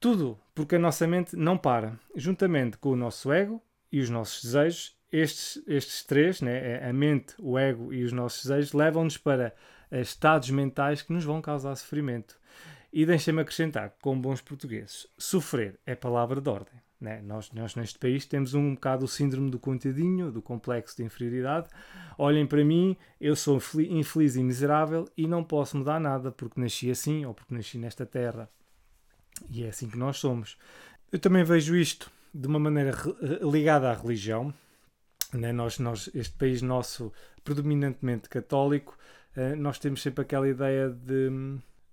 Tudo 0.00 0.40
porque 0.54 0.76
a 0.76 0.78
nossa 0.78 1.06
mente 1.06 1.36
não 1.36 1.58
para, 1.58 2.00
juntamente 2.16 2.78
com 2.78 2.92
o 2.92 2.96
nosso 2.96 3.30
ego 3.30 3.62
e 3.92 4.00
os 4.00 4.08
nossos 4.08 4.42
desejos. 4.42 4.96
Estes, 5.12 5.62
estes 5.66 6.02
três, 6.02 6.40
né, 6.40 6.78
é 6.78 6.88
a 6.88 6.94
mente, 6.94 7.34
o 7.38 7.58
ego 7.58 7.92
e 7.92 8.02
os 8.02 8.10
nossos 8.10 8.44
desejos, 8.44 8.72
levam-nos 8.72 9.18
para 9.18 9.54
eh, 9.90 10.00
estados 10.00 10.48
mentais 10.48 11.02
que 11.02 11.12
nos 11.12 11.24
vão 11.24 11.42
causar 11.42 11.76
sofrimento. 11.76 12.40
E 12.90 13.04
deixem-me 13.04 13.42
acrescentar, 13.42 13.96
com 14.00 14.18
bons 14.18 14.40
portugueses, 14.40 15.06
sofrer 15.18 15.78
é 15.84 15.94
palavra 15.94 16.40
de 16.40 16.48
ordem. 16.48 16.80
Né? 17.00 17.22
Nós, 17.22 17.50
nós, 17.52 17.74
neste 17.74 17.98
país, 17.98 18.26
temos 18.26 18.52
um 18.52 18.74
bocado 18.74 19.06
o 19.06 19.08
síndrome 19.08 19.50
do 19.50 19.58
contadinho, 19.58 20.30
do 20.30 20.42
complexo 20.42 20.96
de 20.96 21.02
inferioridade. 21.02 21.68
Olhem 22.18 22.46
para 22.46 22.62
mim, 22.62 22.96
eu 23.18 23.34
sou 23.34 23.58
infeliz 23.88 24.36
e 24.36 24.42
miserável 24.42 25.08
e 25.16 25.26
não 25.26 25.42
posso 25.42 25.78
mudar 25.78 25.98
nada 25.98 26.30
porque 26.30 26.60
nasci 26.60 26.90
assim 26.90 27.24
ou 27.24 27.32
porque 27.32 27.54
nasci 27.54 27.78
nesta 27.78 28.04
terra. 28.04 28.50
E 29.48 29.64
é 29.64 29.68
assim 29.68 29.88
que 29.88 29.96
nós 29.96 30.18
somos. 30.18 30.58
Eu 31.10 31.18
também 31.18 31.42
vejo 31.42 31.74
isto 31.74 32.10
de 32.34 32.46
uma 32.46 32.58
maneira 32.58 32.92
ligada 33.50 33.90
à 33.90 33.94
religião. 33.94 34.52
Né? 35.32 35.52
Nós, 35.52 35.78
nós, 35.78 36.10
este 36.14 36.36
país 36.36 36.60
nosso, 36.60 37.10
predominantemente 37.42 38.28
católico, 38.28 38.98
eh, 39.34 39.54
nós 39.54 39.78
temos 39.78 40.02
sempre 40.02 40.22
aquela 40.22 40.46
ideia 40.48 40.90
de, 40.90 41.30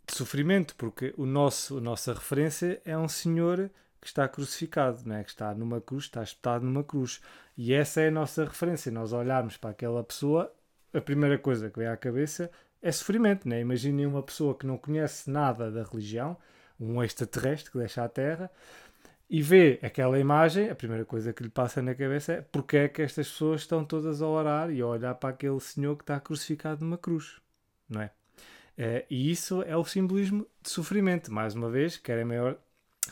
de 0.05 0.13
sofrimento, 0.13 0.75
porque 0.75 1.13
o 1.17 1.25
nosso, 1.25 1.77
a 1.77 1.81
nossa 1.81 2.13
referência 2.13 2.81
é 2.83 2.97
um 2.97 3.07
senhor 3.07 3.71
que 3.99 4.07
está 4.07 4.27
crucificado, 4.27 5.07
né? 5.07 5.23
que 5.23 5.29
está 5.29 5.53
numa 5.53 5.81
cruz, 5.81 6.05
está 6.05 6.23
espetado 6.23 6.65
numa 6.65 6.83
cruz. 6.83 7.21
E 7.57 7.73
essa 7.73 8.01
é 8.01 8.07
a 8.07 8.11
nossa 8.11 8.45
referência. 8.45 8.91
Nós 8.91 9.13
olharmos 9.13 9.57
para 9.57 9.71
aquela 9.71 10.03
pessoa, 10.03 10.53
a 10.93 11.01
primeira 11.01 11.37
coisa 11.37 11.69
que 11.69 11.79
vem 11.79 11.87
à 11.87 11.97
cabeça 11.97 12.51
é 12.81 12.91
sofrimento. 12.91 13.47
Né? 13.47 13.61
Imaginem 13.61 14.05
uma 14.05 14.23
pessoa 14.23 14.55
que 14.55 14.67
não 14.67 14.77
conhece 14.77 15.29
nada 15.29 15.71
da 15.71 15.83
religião, 15.83 16.37
um 16.79 17.03
extraterrestre 17.03 17.71
que 17.71 17.77
deixa 17.77 18.03
a 18.03 18.09
Terra, 18.09 18.51
e 19.29 19.41
vê 19.41 19.77
aquela 19.83 20.17
imagem, 20.17 20.69
a 20.69 20.75
primeira 20.75 21.03
coisa 21.03 21.33
que 21.33 21.43
lhe 21.43 21.49
passa 21.49 21.81
na 21.81 21.93
cabeça 21.93 22.33
é 22.33 22.41
porque 22.41 22.77
é 22.77 22.87
que 22.87 23.01
estas 23.01 23.27
pessoas 23.27 23.61
estão 23.61 23.83
todas 23.83 24.21
a 24.21 24.27
orar 24.27 24.71
e 24.71 24.79
a 24.79 24.87
olhar 24.87 25.15
para 25.15 25.29
aquele 25.29 25.59
senhor 25.59 25.97
que 25.97 26.03
está 26.03 26.17
crucificado 26.17 26.85
numa 26.85 26.97
cruz, 26.97 27.41
não 27.89 28.01
é? 28.01 28.11
é 28.77 29.05
e 29.09 29.29
isso 29.29 29.61
é 29.63 29.75
o 29.75 29.83
simbolismo 29.83 30.47
de 30.61 30.69
sofrimento. 30.69 31.33
Mais 31.33 31.55
uma 31.55 31.69
vez, 31.69 31.97
querem 31.97 32.23
maior 32.23 32.57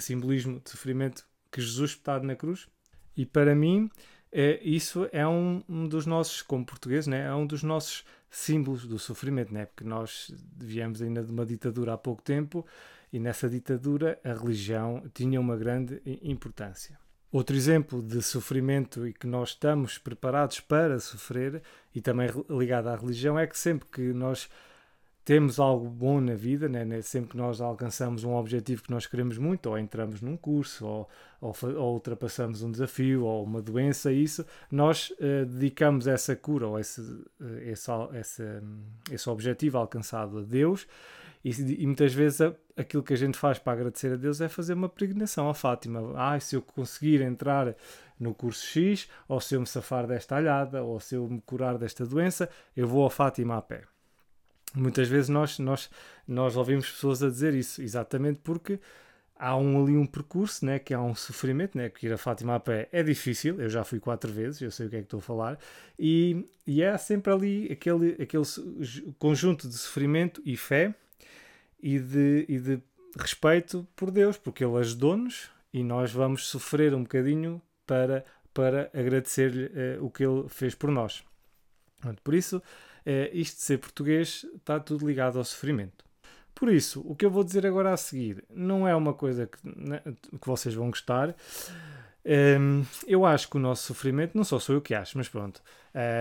simbolismo 0.04 0.60
de 0.60 0.70
sofrimento 0.70 1.26
que 1.52 1.62
Jesus 1.62 1.92
espetado 1.92 2.26
na 2.26 2.36
cruz. 2.36 2.68
E 3.16 3.26
para 3.26 3.56
mim, 3.56 3.90
é, 4.32 4.60
isso 4.64 5.08
é 5.12 5.26
um, 5.26 5.64
um, 5.70 5.88
dos 5.88 6.06
nossos, 6.06 6.42
como 6.42 6.66
português, 6.66 7.08
né, 7.08 7.26
é 7.26 7.34
um 7.34 7.46
dos 7.46 7.64
nossos 7.64 8.04
símbolos 8.30 8.86
do 8.86 9.00
sofrimento, 9.00 9.54
né, 9.54 9.66
porque 9.66 9.86
nós 9.86 10.34
viemos 10.58 11.02
ainda 11.02 11.24
de 11.24 11.32
uma 11.32 11.46
ditadura 11.46 11.94
há 11.94 11.98
pouco 11.98 12.22
tempo 12.22 12.66
e 13.14 13.20
nessa 13.20 13.50
ditadura 13.50 14.20
a 14.24 14.34
religião 14.34 15.04
tinha 15.14 15.40
uma 15.40 15.56
grande 15.56 16.02
importância. 16.22 17.00
Outro 17.32 17.56
exemplo 17.56 18.02
de 18.02 18.22
sofrimento 18.22 19.08
e 19.08 19.14
que 19.14 19.28
nós 19.28 19.50
estamos 19.50 19.98
preparados 19.98 20.60
para 20.60 21.00
sofrer, 21.00 21.62
e 21.94 22.02
também 22.02 22.30
ligado 22.50 22.88
à 22.88 22.96
religião, 22.96 23.38
é 23.38 23.48
que 23.48 23.58
sempre 23.58 23.88
que 23.90 24.02
nós 24.14 24.50
temos 25.26 25.60
algo 25.60 25.90
bom 25.90 26.22
na 26.22 26.36
vida, 26.36 26.70
né? 26.70 26.86
né? 26.86 27.02
sempre 27.02 27.32
que 27.32 27.38
nós 27.38 27.60
alcançamos 27.60 28.24
um 28.24 28.36
objetivo 28.36 28.84
que 28.84 28.92
nós 28.92 29.08
queremos 29.08 29.40
muito, 29.40 29.66
ou 29.68 29.78
entramos 29.78 30.22
num 30.22 30.38
curso, 30.38 30.86
ou, 30.86 31.10
ou, 31.42 31.56
ou 31.78 31.94
ultrapassamos 31.96 32.62
um 32.62 32.70
desafio, 32.70 33.26
ou 33.26 33.44
uma 33.44 33.60
doença, 33.60 34.14
isso, 34.14 34.46
nós 34.72 35.10
uh, 35.10 35.46
dedicamos 35.48 36.06
essa 36.06 36.36
cura, 36.36 36.68
ou 36.68 36.80
esse, 36.80 37.02
uh, 37.02 37.26
esse, 37.66 37.92
esse, 38.14 38.44
esse 39.12 39.28
objetivo 39.28 39.80
alcançado 39.80 40.38
a 40.38 40.42
Deus, 40.44 40.88
e, 41.44 41.50
e, 41.50 41.86
muitas 41.88 42.14
vezes 42.14 42.42
a, 42.42 42.54
aquilo 42.78 43.02
que 43.02 43.14
a 43.14 43.18
gente 43.18 43.38
faz 43.38 43.58
para 43.58 43.74
agradecer 43.74 44.14
a 44.14 44.16
Deus 44.16 44.42
é 44.42 44.48
fazer 44.48 44.74
uma 44.74 44.90
peregrinação 44.90 45.50
à 45.50 45.56
Fátima. 45.56 46.14
Ah, 46.16 46.40
se 46.40 46.56
eu 46.56 46.62
conseguir 46.62 47.22
entrar 47.22 47.76
no 48.20 48.34
curso 48.34 48.66
X, 48.66 49.10
ou 49.28 49.42
se 49.42 49.56
eu 49.56 49.60
me 49.60 49.68
safar 49.68 50.06
desta 50.06 50.36
alhada, 50.36 50.84
ou 50.84 51.00
se 51.00 51.16
eu 51.16 51.28
me 51.28 51.42
curar 51.42 51.80
desta 51.80 52.06
doença, 52.06 52.48
eu 52.78 52.88
vou 52.88 53.06
a 53.06 53.10
Fátima 53.10 53.58
a 53.58 53.62
pé. 53.62 53.95
Muitas 54.76 55.08
vezes 55.08 55.30
nós, 55.30 55.58
nós, 55.60 55.90
nós 56.28 56.56
ouvimos 56.56 56.90
pessoas 56.90 57.24
a 57.24 57.30
dizer 57.30 57.54
isso, 57.54 57.82
exatamente 57.82 58.40
porque 58.44 58.80
há 59.38 59.56
um, 59.56 59.82
ali 59.82 59.98
um 59.98 60.06
percurso, 60.06 60.66
né, 60.66 60.80
que 60.80 60.94
há 60.94 61.02
um 61.02 61.16
sofrimento, 61.16 61.78
né, 61.78 61.90
que 61.90 62.06
ir 62.06 62.14
a 62.14 62.18
Fátima 62.18 62.56
a 62.56 62.60
pé 62.60 62.88
é 62.92 63.04
difícil, 63.04 63.60
eu 63.62 63.70
já 63.70 63.84
fui 63.84 64.00
quatro 64.00 64.32
vezes, 64.32 64.62
eu 64.62 64.72
sei 64.72 64.88
o 64.88 64.90
que 64.90 64.96
é 64.96 65.00
que 65.00 65.06
estou 65.06 65.20
a 65.20 65.24
falar, 65.24 65.60
e, 66.00 66.46
e 66.66 66.82
é 66.82 66.98
sempre 66.98 67.32
ali 67.32 67.72
aquele, 67.72 68.22
aquele 68.22 68.44
conjunto 69.20 69.68
de 69.68 69.76
sofrimento 69.76 70.42
e 70.46 70.56
fé 70.56 70.94
e 71.82 72.00
de, 72.00 72.46
e 72.48 72.60
de 72.60 72.80
respeito 73.18 73.88
por 73.96 74.12
Deus, 74.12 74.38
porque 74.38 74.64
Ele 74.64 74.78
ajudou-nos 74.78 75.50
e 75.74 75.84
nós 75.84 76.12
vamos 76.12 76.48
sofrer 76.48 76.94
um 76.94 77.04
bocadinho 77.04 77.62
para, 77.86 78.26
para 78.54 78.90
agradecer-lhe 78.94 79.70
eh, 79.74 79.98
o 80.00 80.10
que 80.10 80.24
Ele 80.24 80.48
fez 80.48 80.74
por 80.74 80.90
nós. 80.90 81.24
Por 82.24 82.34
isso, 82.34 82.62
é, 83.06 83.30
isto 83.34 83.58
de 83.58 83.62
ser 83.62 83.78
português 83.78 84.46
está 84.56 84.80
tudo 84.80 85.08
ligado 85.08 85.38
ao 85.38 85.44
sofrimento. 85.44 86.04
Por 86.56 86.72
isso, 86.72 87.02
o 87.06 87.16
que 87.16 87.26
eu 87.26 87.30
vou 87.30 87.44
dizer 87.44 87.66
agora 87.66 87.92
a 87.94 87.98
seguir 87.98 88.44
não 88.50 88.88
é 88.88 88.96
uma 88.96 89.14
coisa 89.14 89.46
que, 89.46 89.58
né, 89.64 90.02
que 90.42 90.48
vocês 90.48 90.74
vão 90.74 90.90
gostar. 90.90 91.36
Um, 92.26 92.84
eu 93.06 93.26
acho 93.26 93.50
que 93.50 93.58
o 93.58 93.60
nosso 93.60 93.84
sofrimento, 93.84 94.36
não 94.36 94.44
só 94.44 94.58
sou 94.58 94.76
eu 94.76 94.82
que 94.82 94.96
acho, 94.96 95.18
mas 95.18 95.30
pronto, 95.30 95.62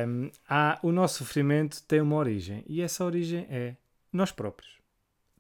um, 0.07 0.31
há, 0.49 0.79
o 0.83 0.93
nosso 0.93 1.19
sofrimento 1.19 1.83
tem 1.85 2.01
uma 2.01 2.17
origem 2.17 2.65
e 2.69 2.83
essa 2.83 3.05
origem 3.05 3.47
é 3.49 3.77
nós 4.13 4.33
próprios. 4.33 4.79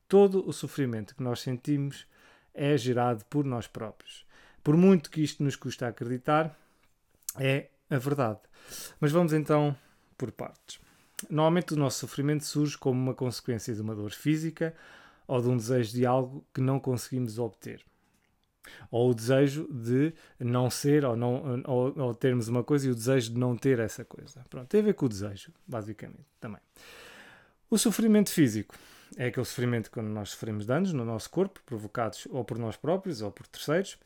Todo 0.08 0.48
o 0.48 0.52
sofrimento 0.52 1.14
que 1.14 1.22
nós 1.22 1.40
sentimos 1.40 2.06
é 2.54 2.76
gerado 2.76 3.24
por 3.26 3.44
nós 3.44 3.66
próprios. 3.66 4.24
Por 4.62 4.76
muito 4.76 5.10
que 5.10 5.22
isto 5.22 5.42
nos 5.42 5.56
custa 5.56 5.88
acreditar, 5.88 6.56
é 7.38 7.68
a 7.90 7.98
verdade. 7.98 8.40
Mas 9.00 9.10
vamos 9.12 9.32
então 9.32 9.76
por 10.16 10.30
partes. 10.30 10.83
Normalmente 11.30 11.74
o 11.74 11.76
nosso 11.76 12.00
sofrimento 12.00 12.44
surge 12.44 12.76
como 12.76 13.00
uma 13.00 13.14
consequência 13.14 13.74
de 13.74 13.80
uma 13.80 13.94
dor 13.94 14.10
física 14.10 14.74
ou 15.26 15.40
de 15.40 15.48
um 15.48 15.56
desejo 15.56 15.92
de 15.92 16.06
algo 16.06 16.44
que 16.52 16.60
não 16.60 16.78
conseguimos 16.78 17.38
obter. 17.38 17.84
Ou 18.90 19.10
o 19.10 19.14
desejo 19.14 19.68
de 19.70 20.14
não 20.38 20.70
ser 20.70 21.04
ou, 21.04 21.16
não, 21.16 21.62
ou, 21.66 21.98
ou 21.98 22.14
termos 22.14 22.48
uma 22.48 22.64
coisa 22.64 22.88
e 22.88 22.90
o 22.90 22.94
desejo 22.94 23.32
de 23.32 23.38
não 23.38 23.56
ter 23.56 23.78
essa 23.78 24.04
coisa. 24.04 24.44
Pronto, 24.48 24.68
tem 24.68 24.80
a 24.80 24.84
ver 24.84 24.94
com 24.94 25.06
o 25.06 25.08
desejo, 25.08 25.52
basicamente, 25.66 26.24
também. 26.40 26.60
O 27.70 27.76
sofrimento 27.76 28.30
físico 28.30 28.74
é 29.16 29.26
aquele 29.26 29.44
sofrimento 29.44 29.90
quando 29.90 30.08
nós 30.08 30.30
sofremos 30.30 30.66
danos 30.66 30.92
no 30.92 31.04
nosso 31.04 31.30
corpo, 31.30 31.60
provocados 31.66 32.26
ou 32.30 32.44
por 32.44 32.58
nós 32.58 32.76
próprios 32.76 33.20
ou 33.20 33.30
por 33.30 33.46
terceiros. 33.46 33.98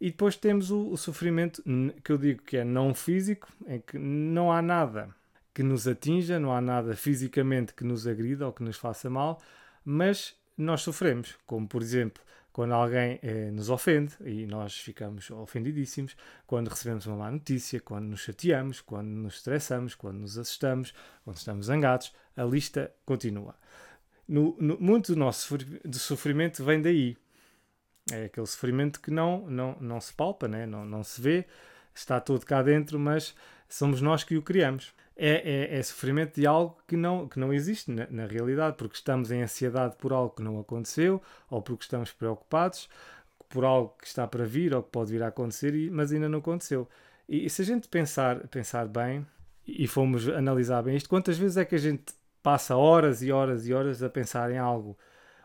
E 0.00 0.10
depois 0.10 0.36
temos 0.36 0.70
o, 0.70 0.90
o 0.90 0.96
sofrimento 0.96 1.62
que 2.04 2.12
eu 2.12 2.18
digo 2.18 2.42
que 2.42 2.58
é 2.58 2.64
não 2.64 2.94
físico, 2.94 3.48
em 3.66 3.80
que 3.80 3.98
não 3.98 4.52
há 4.52 4.60
nada 4.60 5.14
que 5.56 5.62
nos 5.62 5.88
atinja, 5.88 6.38
não 6.38 6.52
há 6.52 6.60
nada 6.60 6.94
fisicamente 6.94 7.72
que 7.72 7.82
nos 7.82 8.06
agrida 8.06 8.44
ou 8.44 8.52
que 8.52 8.62
nos 8.62 8.76
faça 8.76 9.08
mal, 9.08 9.40
mas 9.82 10.36
nós 10.54 10.82
sofremos, 10.82 11.34
como 11.46 11.66
por 11.66 11.80
exemplo 11.80 12.22
quando 12.52 12.72
alguém 12.72 13.18
eh, 13.22 13.50
nos 13.50 13.70
ofende 13.70 14.14
e 14.20 14.46
nós 14.46 14.78
ficamos 14.78 15.30
ofendidíssimos, 15.30 16.14
quando 16.46 16.68
recebemos 16.68 17.06
uma 17.06 17.16
má 17.16 17.30
notícia, 17.30 17.80
quando 17.80 18.04
nos 18.04 18.20
chateamos, 18.20 18.82
quando 18.82 19.08
nos 19.08 19.36
estressamos, 19.36 19.94
quando 19.94 20.18
nos 20.18 20.36
assustamos, 20.36 20.92
quando 21.24 21.38
estamos 21.38 21.66
zangados, 21.66 22.12
a 22.36 22.44
lista 22.44 22.92
continua. 23.06 23.54
No, 24.28 24.56
no, 24.60 24.78
muito 24.78 25.14
do 25.14 25.18
nosso 25.18 25.56
sofrimento 25.94 26.62
vem 26.62 26.82
daí. 26.82 27.16
É 28.10 28.26
aquele 28.26 28.46
sofrimento 28.46 29.00
que 29.00 29.10
não, 29.10 29.46
não, 29.48 29.76
não 29.80 30.00
se 30.02 30.12
palpa, 30.12 30.46
né? 30.48 30.66
não, 30.66 30.84
não 30.84 31.02
se 31.02 31.18
vê, 31.18 31.46
está 31.94 32.20
todo 32.20 32.44
cá 32.44 32.62
dentro, 32.62 32.98
mas 32.98 33.34
somos 33.68 34.02
nós 34.02 34.22
que 34.22 34.36
o 34.36 34.42
criamos 34.42 34.94
é, 35.16 35.74
é, 35.74 35.78
é, 35.78 35.82
sofrimento 35.82 36.38
de 36.38 36.46
algo 36.46 36.76
que 36.86 36.96
não, 36.96 37.26
que 37.26 37.38
não 37.38 37.52
existe 37.52 37.90
na, 37.90 38.06
na, 38.10 38.26
realidade, 38.26 38.76
porque 38.76 38.96
estamos 38.96 39.30
em 39.30 39.42
ansiedade 39.42 39.96
por 39.96 40.12
algo 40.12 40.34
que 40.34 40.42
não 40.42 40.60
aconteceu, 40.60 41.22
ou 41.50 41.62
porque 41.62 41.84
estamos 41.84 42.12
preocupados 42.12 42.88
por 43.48 43.64
algo 43.64 43.94
que 43.98 44.06
está 44.06 44.26
para 44.26 44.44
vir 44.44 44.74
ou 44.74 44.82
que 44.82 44.90
pode 44.90 45.12
vir 45.12 45.22
a 45.22 45.28
acontecer, 45.28 45.74
e, 45.74 45.90
mas 45.90 46.12
ainda 46.12 46.28
não 46.28 46.40
aconteceu. 46.40 46.88
E, 47.28 47.46
e, 47.46 47.50
se 47.50 47.62
a 47.62 47.64
gente 47.64 47.88
pensar, 47.88 48.46
pensar 48.48 48.86
bem 48.86 49.26
e 49.66 49.86
fomos 49.86 50.28
analisar 50.28 50.82
bem 50.82 50.96
isto, 50.96 51.08
quantas 51.08 51.38
vezes 51.38 51.56
é 51.56 51.64
que 51.64 51.74
a 51.74 51.78
gente 51.78 52.14
passa 52.42 52.76
horas 52.76 53.22
e 53.22 53.32
horas 53.32 53.66
e 53.66 53.72
horas 53.72 54.02
a 54.02 54.10
pensar 54.10 54.50
em 54.52 54.58
algo 54.58 54.96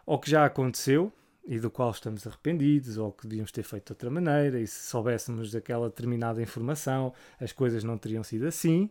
ou 0.06 0.20
que 0.20 0.30
já 0.30 0.46
aconteceu 0.46 1.12
e 1.45 1.60
do 1.60 1.69
qual 1.69 1.91
estamos 1.91 2.25
arrependidos, 2.25 2.98
ou 2.98 3.12
que 3.12 3.27
devíamos 3.27 3.51
ter 3.51 3.63
feito 3.63 3.88
de 3.88 3.91
outra 3.93 4.10
maneira, 4.10 4.60
e 4.60 4.67
se 4.67 4.88
soubéssemos 4.88 5.51
daquela 5.51 5.89
determinada 5.89 6.41
informação, 6.41 7.13
as 7.39 7.51
coisas 7.51 7.83
não 7.83 7.98
teriam 7.98 8.24
sido 8.24 8.48
assim. 8.48 8.89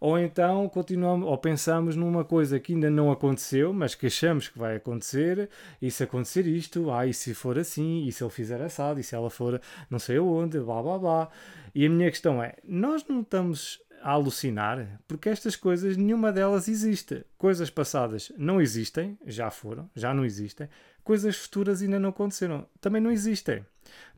Ou 0.00 0.18
então 0.18 0.66
continuamos, 0.68 1.28
ou 1.28 1.36
pensamos 1.36 1.94
numa 1.94 2.24
coisa 2.24 2.58
que 2.58 2.72
ainda 2.72 2.88
não 2.88 3.10
aconteceu, 3.10 3.72
mas 3.72 3.94
que 3.94 4.06
achamos 4.06 4.48
que 4.48 4.58
vai 4.58 4.76
acontecer, 4.76 5.50
e 5.80 5.90
se 5.90 6.02
acontecer 6.02 6.46
isto, 6.46 6.90
ah, 6.90 7.06
e 7.06 7.12
se 7.12 7.34
for 7.34 7.58
assim, 7.58 8.06
e 8.06 8.12
se 8.12 8.24
ele 8.24 8.30
fizer 8.30 8.62
assado, 8.62 8.98
e 8.98 9.02
se 9.02 9.14
ela 9.14 9.28
for 9.28 9.60
não 9.90 9.98
sei 9.98 10.16
aonde, 10.16 10.58
blá 10.58 10.82
blá 10.82 10.98
blá. 10.98 11.28
E 11.74 11.84
a 11.84 11.90
minha 11.90 12.10
questão 12.10 12.42
é: 12.42 12.56
nós 12.64 13.04
não 13.06 13.20
estamos 13.20 13.78
a 14.00 14.12
alucinar, 14.12 15.00
porque 15.06 15.28
estas 15.28 15.54
coisas, 15.54 15.96
nenhuma 15.98 16.32
delas 16.32 16.68
existe. 16.68 17.22
Coisas 17.36 17.68
passadas 17.68 18.32
não 18.38 18.58
existem, 18.58 19.18
já 19.26 19.50
foram, 19.50 19.90
já 19.94 20.14
não 20.14 20.24
existem 20.24 20.66
coisas 21.04 21.36
futuras 21.36 21.82
ainda 21.82 21.98
não 21.98 22.10
aconteceram. 22.10 22.66
Também 22.80 23.00
não 23.00 23.10
existem. 23.10 23.64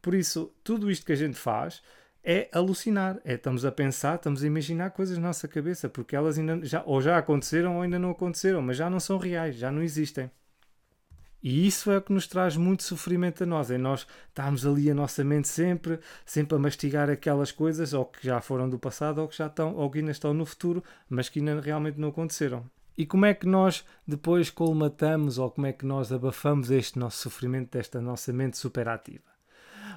Por 0.00 0.14
isso, 0.14 0.52
tudo 0.64 0.90
isto 0.90 1.06
que 1.06 1.12
a 1.12 1.16
gente 1.16 1.36
faz 1.36 1.82
é 2.24 2.48
alucinar. 2.52 3.20
É, 3.24 3.34
estamos 3.34 3.64
a 3.64 3.72
pensar, 3.72 4.16
estamos 4.16 4.42
a 4.42 4.46
imaginar 4.46 4.90
coisas 4.90 5.18
na 5.18 5.28
nossa 5.28 5.48
cabeça, 5.48 5.88
porque 5.88 6.16
elas 6.16 6.38
ainda 6.38 6.64
já, 6.64 6.82
ou 6.84 7.00
já 7.00 7.18
aconteceram 7.18 7.76
ou 7.76 7.82
ainda 7.82 7.98
não 7.98 8.10
aconteceram, 8.10 8.62
mas 8.62 8.76
já 8.76 8.88
não 8.88 9.00
são 9.00 9.18
reais, 9.18 9.56
já 9.56 9.70
não 9.70 9.82
existem. 9.82 10.30
E 11.42 11.66
isso 11.66 11.90
é 11.90 11.98
o 11.98 12.02
que 12.02 12.12
nos 12.12 12.28
traz 12.28 12.56
muito 12.56 12.84
sofrimento 12.84 13.42
a 13.42 13.46
nós, 13.46 13.68
é 13.68 13.76
nós 13.76 14.06
estarmos 14.28 14.64
ali 14.64 14.88
a 14.88 14.94
nossa 14.94 15.24
mente 15.24 15.48
sempre, 15.48 15.98
sempre 16.24 16.54
a 16.54 16.58
mastigar 16.58 17.10
aquelas 17.10 17.50
coisas, 17.50 17.92
ou 17.92 18.04
que 18.04 18.24
já 18.24 18.40
foram 18.40 18.70
do 18.70 18.78
passado, 18.78 19.20
ou 19.20 19.26
que 19.26 19.36
já 19.36 19.48
estão, 19.48 19.74
ou 19.74 19.90
que 19.90 19.98
ainda 19.98 20.12
estão 20.12 20.32
no 20.32 20.46
futuro, 20.46 20.84
mas 21.08 21.28
que 21.28 21.40
ainda 21.40 21.60
realmente 21.60 21.98
não 21.98 22.10
aconteceram. 22.10 22.64
E 22.96 23.06
como 23.06 23.24
é 23.24 23.32
que 23.32 23.46
nós 23.46 23.84
depois 24.06 24.50
colmatamos 24.50 25.38
ou 25.38 25.50
como 25.50 25.66
é 25.66 25.72
que 25.72 25.86
nós 25.86 26.12
abafamos 26.12 26.70
este 26.70 26.98
nosso 26.98 27.18
sofrimento 27.18 27.72
desta 27.72 28.00
nossa 28.00 28.32
mente 28.32 28.58
superativa? 28.58 29.24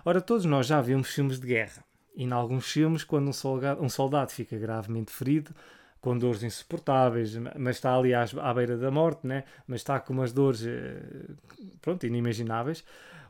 Ora, 0.03 0.21
todos 0.21 0.45
nós 0.45 0.67
já 0.67 0.81
vimos 0.81 1.09
filmes 1.09 1.39
de 1.39 1.47
guerra. 1.47 1.83
E 2.15 2.23
em 2.23 2.31
alguns 2.31 2.71
filmes, 2.71 3.03
quando 3.03 3.27
um 3.27 3.33
soldado, 3.33 3.83
um 3.83 3.89
soldado 3.89 4.31
fica 4.31 4.57
gravemente 4.57 5.11
ferido, 5.11 5.53
com 5.99 6.17
dores 6.17 6.43
insuportáveis, 6.43 7.35
mas 7.57 7.77
está 7.77 7.95
ali 7.95 8.13
à, 8.13 8.23
à 8.41 8.53
beira 8.53 8.77
da 8.77 8.91
morte, 8.91 9.25
né? 9.25 9.43
mas 9.67 9.81
está 9.81 9.99
com 9.99 10.13
umas 10.13 10.31
dores 10.31 10.63
eh, 10.65 11.01
pronto, 11.81 12.05
inimagináveis, 12.05 12.83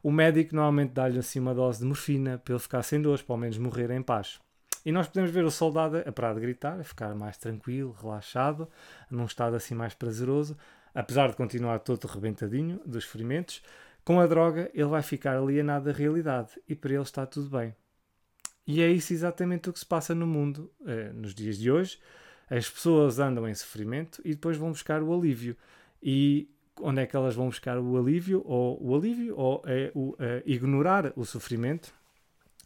o 0.04 0.12
médico 0.12 0.54
normalmente 0.54 0.92
dá-lhe 0.92 1.18
assim 1.18 1.40
uma 1.40 1.56
dose 1.56 1.80
de 1.80 1.86
morfina 1.86 2.38
para 2.38 2.54
ele 2.54 2.62
ficar 2.62 2.84
sem 2.84 3.02
dores, 3.02 3.22
para 3.22 3.34
ao 3.34 3.40
menos 3.40 3.58
morrer 3.58 3.90
em 3.92 4.04
paz. 4.04 4.40
E 4.86 4.92
nós 4.92 5.08
podemos 5.08 5.32
ver 5.32 5.44
o 5.44 5.50
soldado 5.50 5.98
a 5.98 6.12
parar 6.12 6.36
de 6.36 6.42
gritar, 6.42 6.80
a 6.80 6.84
ficar 6.84 7.16
mais 7.16 7.38
tranquilo, 7.38 7.98
relaxado, 8.00 8.70
num 9.10 9.26
estado 9.26 9.56
assim 9.56 9.74
mais 9.74 9.96
prazeroso, 9.96 10.56
apesar 10.94 11.30
de 11.30 11.36
continuar 11.36 11.80
todo 11.80 12.06
rebentadinho 12.06 12.80
dos 12.86 13.04
ferimentos. 13.04 13.64
Com 14.04 14.20
a 14.20 14.28
droga, 14.28 14.70
ele 14.74 14.86
vai 14.86 15.02
ficar 15.02 15.36
alienado 15.36 15.86
da 15.86 15.92
realidade 15.92 16.52
e 16.70 16.76
para 16.76 16.94
ele 16.94 17.02
está 17.02 17.26
tudo 17.26 17.50
bem. 17.50 17.76
E 18.68 18.82
é 18.82 18.92
isso 18.92 19.12
exatamente 19.12 19.70
o 19.70 19.74
que 19.74 19.80
se 19.80 19.86
passa 19.86 20.14
no 20.14 20.28
mundo 20.28 20.72
eh, 20.86 21.12
nos 21.14 21.34
dias 21.34 21.58
de 21.58 21.72
hoje. 21.72 22.00
As 22.48 22.70
pessoas 22.70 23.18
andam 23.18 23.48
em 23.50 23.56
sofrimento 23.56 24.22
e 24.24 24.36
depois 24.36 24.56
vão 24.56 24.70
buscar 24.70 25.02
o 25.02 25.14
alívio. 25.14 25.58
E 26.02 26.48
onde 26.80 27.02
é 27.02 27.06
que 27.08 27.16
elas 27.16 27.34
vão 27.34 27.48
buscar 27.48 27.80
o 27.80 27.98
alívio? 27.98 28.44
Ou 28.46 28.78
o 28.84 28.96
alívio, 28.96 29.36
ou 29.36 29.64
é 29.66 29.92
o, 29.96 30.16
é 30.20 30.44
ignorar 30.46 31.12
o 31.16 31.26
sofrimento, 31.26 31.94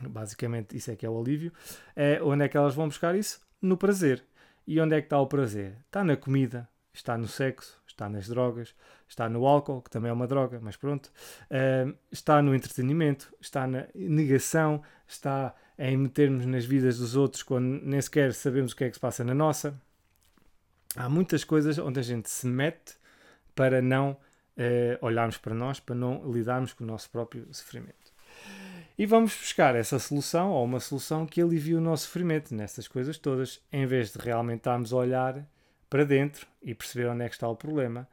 Basicamente, 0.07 0.77
isso 0.77 0.91
é 0.91 0.95
que 0.95 1.05
é 1.05 1.09
o 1.09 1.19
alívio. 1.19 1.51
É, 1.95 2.21
onde 2.23 2.43
é 2.43 2.47
que 2.47 2.57
elas 2.57 2.75
vão 2.75 2.87
buscar 2.87 3.15
isso? 3.15 3.41
No 3.61 3.77
prazer. 3.77 4.23
E 4.65 4.79
onde 4.79 4.95
é 4.95 5.01
que 5.01 5.07
está 5.07 5.19
o 5.19 5.27
prazer? 5.27 5.75
Está 5.87 6.03
na 6.03 6.15
comida, 6.15 6.69
está 6.93 7.17
no 7.17 7.27
sexo, 7.27 7.81
está 7.87 8.07
nas 8.07 8.27
drogas, 8.27 8.75
está 9.07 9.27
no 9.27 9.45
álcool, 9.45 9.81
que 9.81 9.89
também 9.89 10.09
é 10.09 10.13
uma 10.13 10.27
droga, 10.27 10.59
mas 10.61 10.77
pronto. 10.77 11.11
Uh, 11.45 11.93
está 12.11 12.41
no 12.41 12.53
entretenimento, 12.55 13.33
está 13.41 13.67
na 13.67 13.87
negação, 13.93 14.81
está 15.07 15.55
em 15.77 15.97
metermos 15.97 16.45
nas 16.45 16.65
vidas 16.65 16.99
dos 16.99 17.15
outros 17.15 17.41
quando 17.41 17.81
nem 17.83 18.01
sequer 18.01 18.33
sabemos 18.33 18.73
o 18.73 18.75
que 18.75 18.83
é 18.83 18.89
que 18.89 18.95
se 18.95 18.99
passa 18.99 19.23
na 19.23 19.33
nossa. 19.33 19.73
Há 20.95 21.07
muitas 21.07 21.43
coisas 21.43 21.77
onde 21.77 21.99
a 21.99 22.03
gente 22.03 22.29
se 22.29 22.47
mete 22.47 22.95
para 23.55 23.81
não 23.81 24.11
uh, 24.11 24.17
olharmos 25.05 25.37
para 25.37 25.53
nós, 25.53 25.79
para 25.79 25.95
não 25.95 26.31
lidarmos 26.31 26.73
com 26.73 26.83
o 26.83 26.87
nosso 26.87 27.09
próprio 27.09 27.47
sofrimento. 27.53 28.08
E 28.99 29.05
vamos 29.05 29.33
buscar 29.33 29.77
essa 29.77 29.97
solução, 29.97 30.51
ou 30.51 30.65
uma 30.65 30.81
solução 30.81 31.25
que 31.25 31.41
alivie 31.41 31.73
o 31.73 31.79
nosso 31.79 32.07
sofrimento 32.07 32.53
nessas 32.53 32.85
coisas 32.85 33.17
todas, 33.17 33.63
em 33.71 33.85
vez 33.85 34.11
de 34.11 34.19
realmente 34.19 34.57
estarmos 34.57 34.91
a 34.91 34.97
olhar 34.97 35.49
para 35.89 36.03
dentro 36.03 36.45
e 36.61 36.75
perceber 36.75 37.07
onde 37.07 37.23
é 37.23 37.29
que 37.29 37.35
está 37.35 37.47
o 37.47 37.55
problema. 37.55 38.05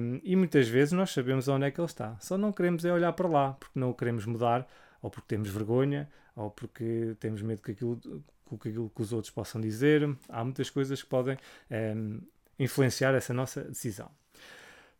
Um, 0.00 0.20
e 0.22 0.36
muitas 0.36 0.68
vezes 0.68 0.92
nós 0.92 1.10
sabemos 1.10 1.48
onde 1.48 1.66
é 1.66 1.70
que 1.72 1.80
ele 1.80 1.86
está, 1.86 2.16
só 2.20 2.38
não 2.38 2.52
queremos 2.52 2.84
é 2.84 2.92
olhar 2.92 3.12
para 3.12 3.26
lá, 3.26 3.54
porque 3.54 3.76
não 3.76 3.90
o 3.90 3.94
queremos 3.94 4.24
mudar, 4.24 4.68
ou 5.02 5.10
porque 5.10 5.26
temos 5.26 5.50
vergonha, 5.50 6.08
ou 6.36 6.48
porque 6.48 7.16
temos 7.18 7.42
medo 7.42 7.60
que 7.60 7.72
aquilo, 7.72 7.96
que 7.98 8.68
aquilo 8.68 8.92
que 8.94 9.02
os 9.02 9.12
outros 9.12 9.32
possam 9.32 9.60
dizer. 9.60 10.08
Há 10.28 10.44
muitas 10.44 10.70
coisas 10.70 11.02
que 11.02 11.08
podem 11.08 11.36
um, 11.96 12.20
influenciar 12.56 13.16
essa 13.16 13.34
nossa 13.34 13.64
decisão. 13.64 14.08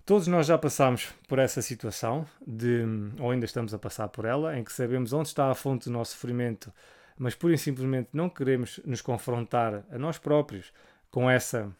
Todos 0.06 0.26
nós 0.26 0.46
já 0.46 0.58
passámos 0.58 1.14
por 1.26 1.38
essa 1.38 1.62
situação, 1.62 2.26
de, 2.46 2.82
ou 3.18 3.30
ainda 3.30 3.46
estamos 3.46 3.72
a 3.72 3.78
passar 3.78 4.06
por 4.08 4.26
ela, 4.26 4.58
em 4.58 4.62
que 4.62 4.70
sabemos 4.70 5.14
onde 5.14 5.28
está 5.28 5.50
a 5.50 5.54
fonte 5.54 5.86
do 5.86 5.92
nosso 5.92 6.12
sofrimento, 6.12 6.70
mas 7.16 7.34
pura 7.34 7.54
e 7.54 7.58
simplesmente 7.58 8.10
não 8.12 8.28
queremos 8.28 8.80
nos 8.84 9.00
confrontar 9.00 9.82
a 9.90 9.98
nós 9.98 10.18
próprios 10.18 10.74
com 11.10 11.30
essa, 11.30 11.74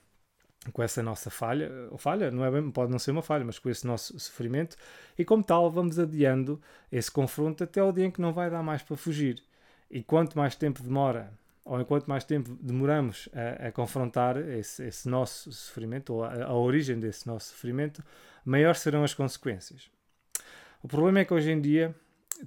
com 0.73 0.83
essa 0.83 1.03
nossa 1.03 1.29
falha. 1.29 1.71
Ou 1.91 1.99
falha, 1.99 2.31
não 2.31 2.47
é 2.47 2.51
bem, 2.51 2.71
pode 2.71 2.91
não 2.91 2.99
ser 2.99 3.11
uma 3.11 3.21
falha, 3.21 3.45
mas 3.45 3.59
com 3.59 3.69
esse 3.69 3.87
nosso 3.87 4.19
sofrimento, 4.19 4.75
e 5.19 5.25
como 5.25 5.43
tal, 5.43 5.71
vamos 5.71 5.99
adiando 5.99 6.59
esse 6.91 7.11
confronto 7.11 7.63
até 7.63 7.83
o 7.83 7.93
dia 7.93 8.07
em 8.07 8.11
que 8.11 8.23
não 8.23 8.33
vai 8.33 8.49
dar 8.49 8.63
mais 8.63 8.83
para 8.83 8.97
fugir. 8.97 9.43
E 9.91 10.03
quanto 10.03 10.39
mais 10.39 10.55
tempo 10.55 10.83
demora 10.83 11.31
ou 11.65 11.81
enquanto 11.81 12.07
mais 12.07 12.25
tempo 12.25 12.57
demoramos 12.61 13.29
a, 13.33 13.69
a 13.69 13.73
confrontar 13.73 14.37
esse, 14.37 14.85
esse, 14.85 15.09
nosso 15.09 15.51
sofrimento, 15.51 16.15
ou 16.15 16.25
a, 16.25 16.45
a, 16.45 16.55
origem 16.55 17.01
desse 17.01 17.27
nosso 17.27 17.53
sofrimento, 17.53 18.05
maiores 18.45 18.81
serão 18.81 19.03
as 19.03 19.15
consequências. 19.15 19.91
O 20.83 20.89
problema 20.89 21.21
é 21.21 21.25
que 21.25 21.33
hoje 21.33 21.51
em 21.51 21.61
dia 21.61 21.95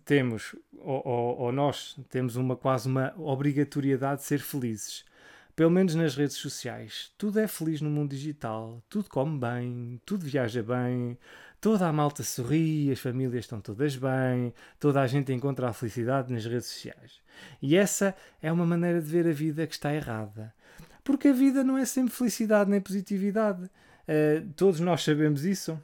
temos, 0.05 0.55
ou, 0.77 1.01
ou, 1.05 1.37
ou 1.39 1.51
nós 1.51 1.99
temos 2.09 2.35
uma 2.35 2.55
quase 2.55 2.87
uma 2.87 3.13
obrigatoriedade 3.17 4.21
de 4.21 4.27
ser 4.27 4.39
felizes. 4.39 5.03
Pelo 5.55 5.71
menos 5.71 5.95
nas 5.95 6.15
redes 6.15 6.35
sociais. 6.35 7.11
Tudo 7.17 7.39
é 7.39 7.47
feliz 7.47 7.81
no 7.81 7.89
mundo 7.89 8.11
digital, 8.11 8.83
tudo 8.87 9.09
come 9.09 9.39
bem, 9.39 9.99
tudo 10.05 10.23
viaja 10.23 10.61
bem, 10.61 11.17
toda 11.59 11.87
a 11.87 11.93
malta 11.93 12.23
sorri, 12.23 12.91
as 12.91 12.99
famílias 12.99 13.45
estão 13.45 13.59
todas 13.59 13.95
bem, 13.95 14.53
toda 14.79 15.01
a 15.01 15.07
gente 15.07 15.33
encontra 15.33 15.69
a 15.69 15.73
felicidade 15.73 16.31
nas 16.31 16.45
redes 16.45 16.67
sociais. 16.67 17.21
E 17.61 17.75
essa 17.75 18.15
é 18.41 18.51
uma 18.51 18.65
maneira 18.65 19.01
de 19.01 19.07
ver 19.07 19.27
a 19.27 19.31
vida 19.31 19.65
que 19.67 19.73
está 19.73 19.93
errada. 19.93 20.53
Porque 21.03 21.29
a 21.29 21.33
vida 21.33 21.63
não 21.63 21.77
é 21.77 21.85
sempre 21.85 22.13
felicidade 22.13 22.69
nem 22.69 22.81
positividade. 22.81 23.63
Uh, 23.63 24.47
todos 24.55 24.79
nós 24.79 25.03
sabemos 25.03 25.45
isso, 25.45 25.81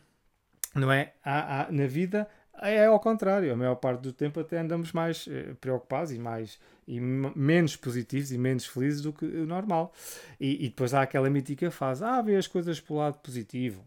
não 0.76 0.92
é? 0.92 1.14
Há, 1.24 1.62
há, 1.62 1.72
na 1.72 1.88
vida 1.88 2.28
é 2.62 2.86
ao 2.86 3.00
contrário, 3.00 3.52
a 3.52 3.56
maior 3.56 3.76
parte 3.76 4.02
do 4.02 4.14
tempo 4.14 4.40
até 4.40 4.60
andamos 4.60 4.92
mais 4.92 5.28
uh, 5.28 5.56
preocupados 5.60 6.12
e 6.12 6.20
mais 6.20 6.60
e 6.88 7.00
menos 7.00 7.76
positivos 7.76 8.32
e 8.32 8.38
menos 8.38 8.66
felizes 8.66 9.02
do 9.02 9.14
que 9.14 9.26
o 9.26 9.46
normal. 9.46 9.94
E, 10.40 10.66
e 10.66 10.70
depois 10.70 10.94
há 10.94 11.02
aquela 11.02 11.30
mítica 11.30 11.72
fase, 11.72 12.04
ah, 12.04 12.22
vê 12.22 12.36
as 12.36 12.48
coisas 12.48 12.80
pelo 12.80 13.00
lado 13.00 13.18
positivo. 13.20 13.84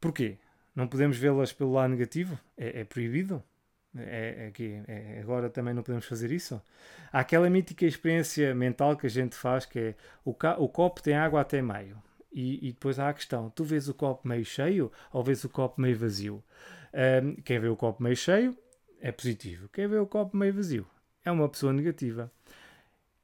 Porquê? 0.00 0.38
Não 0.76 0.86
podemos 0.86 1.16
vê-las 1.16 1.54
pelo 1.54 1.72
lado 1.72 1.90
negativo? 1.90 2.38
É, 2.56 2.80
é 2.80 2.84
proibido? 2.84 3.42
É, 3.96 4.52
é, 4.58 4.82
é, 4.86 5.20
agora 5.22 5.48
também 5.48 5.72
não 5.72 5.82
podemos 5.82 6.04
fazer 6.04 6.30
isso? 6.30 6.60
Há 7.10 7.20
aquela 7.20 7.48
mítica 7.48 7.86
experiência 7.86 8.54
mental 8.54 8.94
que 8.94 9.06
a 9.06 9.10
gente 9.10 9.34
faz 9.34 9.64
que 9.64 9.78
é 9.78 9.94
o, 10.22 10.32
o 10.32 10.68
copo 10.68 11.02
tem 11.02 11.14
água 11.14 11.40
até 11.40 11.62
meio. 11.62 11.96
E, 12.30 12.68
e, 12.68 12.72
depois 12.72 12.98
há 12.98 13.08
a 13.08 13.14
questão: 13.14 13.48
tu 13.48 13.64
vês 13.64 13.88
o 13.88 13.94
copo 13.94 14.28
meio 14.28 14.44
cheio 14.44 14.92
ou 15.10 15.24
vês 15.24 15.42
o 15.44 15.48
copo 15.48 15.80
meio 15.80 15.96
vazio? 15.98 16.44
Um, 16.92 17.36
quem 17.36 17.58
vê 17.58 17.68
o 17.68 17.76
copo 17.76 18.02
meio 18.02 18.16
cheio 18.16 18.54
é 19.00 19.10
positivo. 19.10 19.70
Quem 19.70 19.88
vê 19.88 19.96
o 19.96 20.06
copo 20.06 20.36
meio 20.36 20.52
vazio 20.52 20.86
é 21.24 21.30
uma 21.30 21.48
pessoa 21.48 21.72
negativa. 21.72 22.30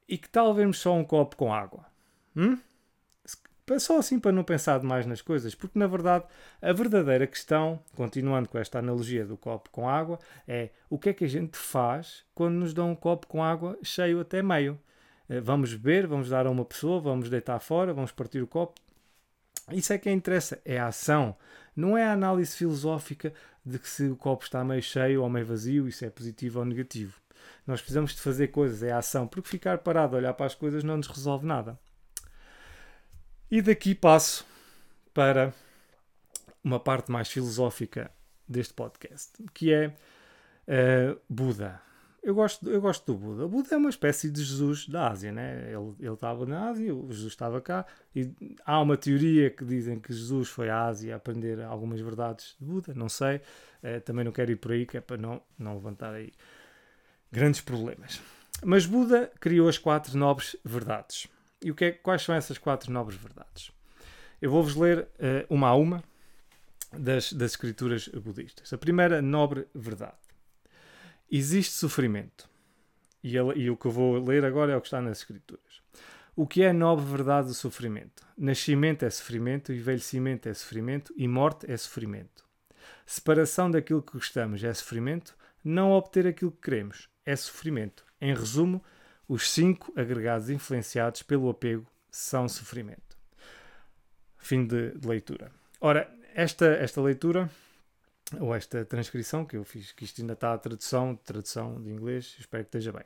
E 0.08 0.16
que 0.16 0.28
tal 0.28 0.54
vermos 0.54 0.78
só 0.78 0.94
um 0.94 1.04
copo 1.04 1.36
com 1.36 1.52
água? 1.52 1.84
Hum? 2.34 2.58
Só 3.78 3.98
assim 3.98 4.18
para 4.18 4.32
não 4.32 4.42
pensar 4.42 4.80
demais 4.80 5.06
nas 5.06 5.22
coisas, 5.22 5.54
porque 5.54 5.78
na 5.78 5.86
verdade 5.86 6.24
a 6.60 6.72
verdadeira 6.72 7.26
questão, 7.26 7.80
continuando 7.94 8.48
com 8.48 8.58
esta 8.58 8.80
analogia 8.80 9.24
do 9.24 9.36
copo 9.36 9.70
com 9.70 9.88
água, 9.88 10.18
é 10.46 10.70
o 10.90 10.98
que 10.98 11.10
é 11.10 11.12
que 11.12 11.24
a 11.24 11.28
gente 11.28 11.56
faz 11.56 12.24
quando 12.34 12.54
nos 12.54 12.74
dão 12.74 12.90
um 12.90 12.94
copo 12.94 13.26
com 13.26 13.42
água 13.42 13.78
cheio 13.82 14.20
até 14.20 14.42
meio. 14.42 14.78
Eh, 15.28 15.40
vamos 15.40 15.72
beber, 15.74 16.06
vamos 16.06 16.28
dar 16.28 16.46
a 16.46 16.50
uma 16.50 16.64
pessoa, 16.64 17.00
vamos 17.00 17.30
deitar 17.30 17.58
fora, 17.60 17.94
vamos 17.94 18.10
partir 18.12 18.42
o 18.42 18.46
copo. 18.46 18.80
Isso 19.70 19.92
é 19.92 19.98
que 19.98 20.10
interessa, 20.10 20.60
é 20.64 20.78
a 20.78 20.88
ação. 20.88 21.36
Não 21.74 21.96
é 21.96 22.04
a 22.04 22.12
análise 22.12 22.56
filosófica 22.56 23.32
de 23.64 23.78
que 23.78 23.88
se 23.88 24.04
o 24.08 24.16
copo 24.16 24.44
está 24.44 24.64
meio 24.64 24.82
cheio 24.82 25.22
ou 25.22 25.30
meio 25.30 25.46
vazio, 25.46 25.88
isso 25.88 26.04
é 26.04 26.10
positivo 26.10 26.58
ou 26.58 26.64
negativo. 26.64 27.14
Nós 27.66 27.80
precisamos 27.80 28.12
de 28.12 28.20
fazer 28.20 28.48
coisas, 28.48 28.82
é 28.82 28.90
a 28.92 28.98
ação, 28.98 29.26
porque 29.26 29.48
ficar 29.48 29.78
parado 29.78 30.16
a 30.16 30.18
olhar 30.18 30.34
para 30.34 30.46
as 30.46 30.54
coisas 30.54 30.82
não 30.82 30.96
nos 30.96 31.06
resolve 31.06 31.46
nada. 31.46 31.78
E 33.52 33.60
daqui 33.60 33.94
passo 33.94 34.46
para 35.12 35.52
uma 36.64 36.80
parte 36.80 37.12
mais 37.12 37.28
filosófica 37.28 38.10
deste 38.48 38.72
podcast, 38.72 39.30
que 39.52 39.70
é 39.70 39.88
uh, 39.88 41.20
Buda. 41.28 41.78
Eu 42.22 42.34
gosto, 42.34 42.70
eu 42.70 42.80
gosto 42.80 43.12
do 43.12 43.18
Buda. 43.18 43.44
O 43.44 43.48
Buda 43.50 43.74
é 43.74 43.76
uma 43.76 43.90
espécie 43.90 44.30
de 44.30 44.42
Jesus 44.42 44.88
da 44.88 45.10
Ásia, 45.10 45.30
né? 45.30 45.70
Ele, 45.70 45.94
ele 46.00 46.14
estava 46.14 46.46
na 46.46 46.70
Ásia, 46.70 46.94
o 46.94 47.12
Jesus 47.12 47.30
estava 47.30 47.60
cá, 47.60 47.84
e 48.16 48.32
há 48.64 48.80
uma 48.80 48.96
teoria 48.96 49.50
que 49.50 49.66
dizem 49.66 50.00
que 50.00 50.14
Jesus 50.14 50.48
foi 50.48 50.70
à 50.70 50.86
Ásia 50.86 51.14
aprender 51.14 51.60
algumas 51.60 52.00
verdades 52.00 52.56
de 52.58 52.64
Buda, 52.64 52.94
não 52.94 53.10
sei. 53.10 53.36
Uh, 53.82 54.00
também 54.02 54.24
não 54.24 54.32
quero 54.32 54.50
ir 54.50 54.56
por 54.56 54.72
aí, 54.72 54.86
que 54.86 54.96
é 54.96 55.00
para 55.02 55.18
não, 55.18 55.42
não 55.58 55.74
levantar 55.74 56.14
aí 56.14 56.32
grandes 57.30 57.60
problemas. 57.60 58.18
Mas 58.64 58.86
Buda 58.86 59.30
criou 59.38 59.68
as 59.68 59.76
quatro 59.76 60.16
nobres 60.16 60.56
verdades. 60.64 61.28
E 61.62 61.70
o 61.70 61.74
que 61.74 61.84
é, 61.84 61.92
quais 61.92 62.22
são 62.22 62.34
essas 62.34 62.58
quatro 62.58 62.92
nobres 62.92 63.18
verdades? 63.18 63.70
Eu 64.40 64.50
vou-vos 64.50 64.74
ler 64.74 65.00
uh, 65.00 65.46
uma 65.48 65.68
a 65.68 65.74
uma 65.74 66.02
das, 66.92 67.32
das 67.32 67.52
escrituras 67.52 68.08
budistas. 68.08 68.72
A 68.72 68.78
primeira 68.78 69.22
nobre 69.22 69.66
verdade. 69.74 70.16
Existe 71.30 71.72
sofrimento. 71.72 72.50
E, 73.22 73.36
ele, 73.36 73.58
e 73.60 73.70
o 73.70 73.76
que 73.76 73.86
eu 73.86 73.90
vou 73.90 74.22
ler 74.22 74.44
agora 74.44 74.72
é 74.72 74.76
o 74.76 74.80
que 74.80 74.88
está 74.88 75.00
nas 75.00 75.18
escrituras. 75.18 75.80
O 76.34 76.46
que 76.46 76.62
é 76.62 76.70
a 76.70 76.72
nobre 76.72 77.04
verdade 77.04 77.48
do 77.48 77.54
sofrimento? 77.54 78.26
Nascimento 78.36 79.04
é 79.04 79.10
sofrimento, 79.10 79.72
envelhecimento 79.72 80.48
é 80.48 80.54
sofrimento 80.54 81.12
e 81.16 81.28
morte 81.28 81.70
é 81.70 81.76
sofrimento. 81.76 82.44
Separação 83.06 83.70
daquilo 83.70 84.02
que 84.02 84.14
gostamos 84.14 84.64
é 84.64 84.72
sofrimento, 84.72 85.36
não 85.62 85.92
obter 85.92 86.26
aquilo 86.26 86.50
que 86.50 86.62
queremos 86.62 87.08
é 87.24 87.36
sofrimento. 87.36 88.04
Em 88.20 88.34
resumo, 88.34 88.82
os 89.32 89.50
cinco 89.50 89.90
agregados 89.96 90.50
influenciados 90.50 91.22
pelo 91.22 91.48
apego 91.48 91.86
são 92.10 92.46
sofrimento. 92.46 93.16
Fim 94.36 94.66
de, 94.66 94.90
de 94.90 95.08
leitura. 95.08 95.50
Ora, 95.80 96.06
esta, 96.34 96.66
esta 96.66 97.00
leitura, 97.00 97.50
ou 98.38 98.54
esta 98.54 98.84
transcrição 98.84 99.46
que 99.46 99.56
eu 99.56 99.64
fiz, 99.64 99.90
que 99.90 100.04
isto 100.04 100.20
ainda 100.20 100.34
está 100.34 100.52
a 100.52 100.58
tradução, 100.58 101.16
tradução 101.16 101.80
de 101.80 101.90
inglês, 101.90 102.36
espero 102.38 102.62
que 102.64 102.68
esteja 102.68 102.92
bem. 102.92 103.04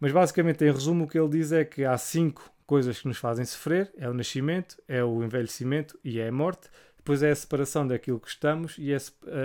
Mas 0.00 0.10
basicamente, 0.10 0.64
em 0.64 0.72
resumo, 0.72 1.04
o 1.04 1.08
que 1.08 1.16
ele 1.16 1.28
diz 1.28 1.52
é 1.52 1.64
que 1.64 1.84
há 1.84 1.96
cinco 1.96 2.50
coisas 2.66 3.00
que 3.00 3.06
nos 3.06 3.18
fazem 3.18 3.44
sofrer: 3.44 3.92
é 3.96 4.10
o 4.10 4.14
nascimento, 4.14 4.82
é 4.88 5.04
o 5.04 5.22
envelhecimento 5.22 5.96
e 6.02 6.18
é 6.18 6.26
a 6.26 6.32
morte. 6.32 6.68
Depois 6.96 7.22
é 7.22 7.30
a 7.30 7.36
separação 7.36 7.86
daquilo 7.86 8.18
que 8.18 8.28
estamos 8.28 8.74
e 8.76 8.92
é, 8.92 8.96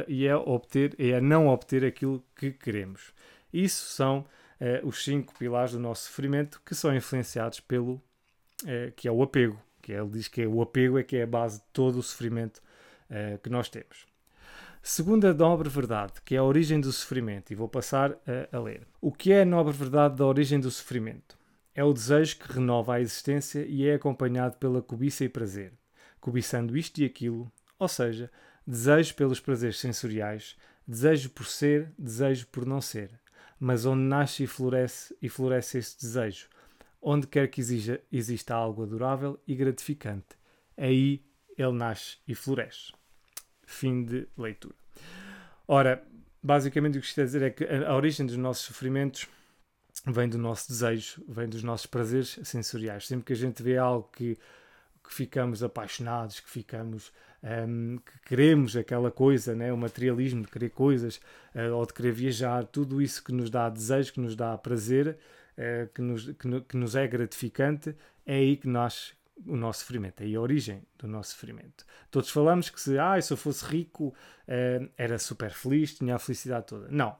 e 0.07 0.25
é 0.25 0.35
obter, 0.35 0.95
é 0.97 1.21
não 1.21 1.49
obter 1.49 1.85
aquilo 1.85 2.25
que 2.35 2.51
queremos. 2.51 3.13
Isso 3.53 3.85
são 3.91 4.25
uh, 4.59 4.87
os 4.87 5.03
cinco 5.03 5.33
pilares 5.37 5.73
do 5.73 5.79
nosso 5.79 6.07
sofrimento 6.07 6.61
que 6.65 6.75
são 6.75 6.95
influenciados 6.95 7.59
pelo 7.59 7.93
uh, 7.93 8.91
que 8.95 9.07
é 9.07 9.11
o 9.11 9.21
apego, 9.23 9.59
que 9.81 9.91
ele 9.91 10.09
diz 10.09 10.27
que 10.27 10.41
é 10.41 10.47
o 10.47 10.61
apego 10.61 10.97
é 10.97 11.03
que 11.03 11.17
é 11.17 11.23
a 11.23 11.27
base 11.27 11.59
de 11.59 11.65
todo 11.73 11.99
o 11.99 12.03
sofrimento 12.03 12.61
uh, 13.09 13.37
que 13.39 13.49
nós 13.49 13.69
temos. 13.69 14.07
Segunda 14.81 15.33
nobre 15.33 15.67
verdade, 15.67 16.13
que 16.23 16.35
é 16.35 16.37
a 16.37 16.43
origem 16.43 16.79
do 16.79 16.91
sofrimento, 16.91 17.51
e 17.51 17.55
vou 17.55 17.67
passar 17.67 18.11
a, 18.11 18.55
a 18.55 18.59
ler. 18.59 18.87
O 19.01 19.11
que 19.11 19.31
é 19.31 19.41
a 19.41 19.45
nobre 19.45 19.73
verdade 19.73 20.15
da 20.15 20.25
origem 20.25 20.59
do 20.59 20.71
sofrimento? 20.71 21.37
É 21.75 21.83
o 21.83 21.93
desejo 21.93 22.37
que 22.39 22.53
renova 22.53 22.95
a 22.95 23.01
existência 23.01 23.65
e 23.67 23.87
é 23.87 23.95
acompanhado 23.95 24.57
pela 24.57 24.81
cobiça 24.81 25.23
e 25.23 25.29
prazer, 25.29 25.73
cobiçando 26.19 26.77
isto 26.77 26.99
e 26.99 27.05
aquilo, 27.05 27.51
ou 27.77 27.87
seja, 27.87 28.31
desejo 28.65 29.15
pelos 29.15 29.39
prazeres 29.39 29.79
sensoriais, 29.79 30.55
desejo 30.87 31.29
por 31.29 31.45
ser, 31.45 31.91
desejo 31.97 32.47
por 32.47 32.65
não 32.65 32.81
ser, 32.81 33.11
mas 33.59 33.85
onde 33.85 34.03
nasce 34.03 34.43
e 34.43 34.47
floresce, 34.47 35.15
e 35.21 35.29
floresce 35.29 35.77
esse 35.77 35.99
desejo, 35.99 36.47
onde 37.01 37.27
quer 37.27 37.47
que 37.47 37.61
exija, 37.61 38.01
exista 38.11 38.55
algo 38.55 38.83
adorável 38.83 39.39
e 39.47 39.55
gratificante, 39.55 40.37
aí 40.77 41.23
ele 41.57 41.73
nasce 41.73 42.17
e 42.27 42.33
floresce. 42.33 42.93
Fim 43.65 44.03
de 44.03 44.27
leitura. 44.37 44.75
Ora, 45.67 46.03
basicamente 46.41 46.97
o 46.97 47.01
que 47.01 47.07
isto 47.07 47.15
quer 47.15 47.25
dizer 47.25 47.41
é 47.41 47.49
que 47.49 47.63
a 47.63 47.95
origem 47.95 48.25
dos 48.25 48.37
nossos 48.37 48.65
sofrimentos 48.65 49.27
vem 50.05 50.29
do 50.29 50.37
nosso 50.37 50.69
desejo, 50.69 51.23
vem 51.27 51.47
dos 51.47 51.63
nossos 51.63 51.85
prazeres 51.85 52.39
sensoriais. 52.43 53.07
Sempre 53.07 53.25
que 53.25 53.33
a 53.33 53.35
gente 53.35 53.61
vê 53.61 53.77
algo 53.77 54.09
que 54.11 54.37
que 55.09 55.15
ficamos 55.15 55.63
apaixonados, 55.63 56.39
que 56.39 56.47
ficamos 56.47 57.11
um, 57.43 57.97
que 57.97 58.29
queremos 58.29 58.77
aquela 58.77 59.09
coisa, 59.09 59.55
né? 59.55 59.73
o 59.73 59.77
materialismo 59.77 60.43
de 60.43 60.47
querer 60.47 60.69
coisas 60.69 61.19
uh, 61.55 61.73
ou 61.73 61.83
de 61.83 61.93
querer 61.93 62.11
viajar, 62.11 62.63
tudo 62.65 63.01
isso 63.01 63.23
que 63.23 63.31
nos 63.31 63.49
dá 63.49 63.67
desejo, 63.69 64.13
que 64.13 64.19
nos 64.19 64.35
dá 64.35 64.55
prazer, 64.55 65.17
uh, 65.57 65.91
que, 65.95 66.01
nos, 66.03 66.25
que, 66.25 66.61
que, 66.61 66.77
nos 66.77 66.95
é 66.95 67.07
gratificante, 67.07 67.95
é 68.23 68.35
aí 68.35 68.55
que 68.55 68.67
nasce 68.67 69.13
o 69.47 69.55
nosso 69.55 69.79
sofrimento, 69.79 70.21
é 70.21 70.25
aí 70.25 70.35
a 70.35 70.41
origem 70.41 70.83
do 70.99 71.07
nosso 71.07 71.31
sofrimento. 71.31 71.87
Todos 72.11 72.29
falamos 72.29 72.69
que 72.69 72.79
se, 72.79 72.99
ah, 72.99 73.19
se 73.19 73.33
eu 73.33 73.37
fosse 73.37 73.65
rico 73.65 74.09
uh, 74.47 74.89
era 74.95 75.17
super 75.17 75.49
feliz, 75.49 75.95
tinha 75.95 76.17
a 76.17 76.19
felicidade 76.19 76.67
toda. 76.67 76.87
Não. 76.91 77.15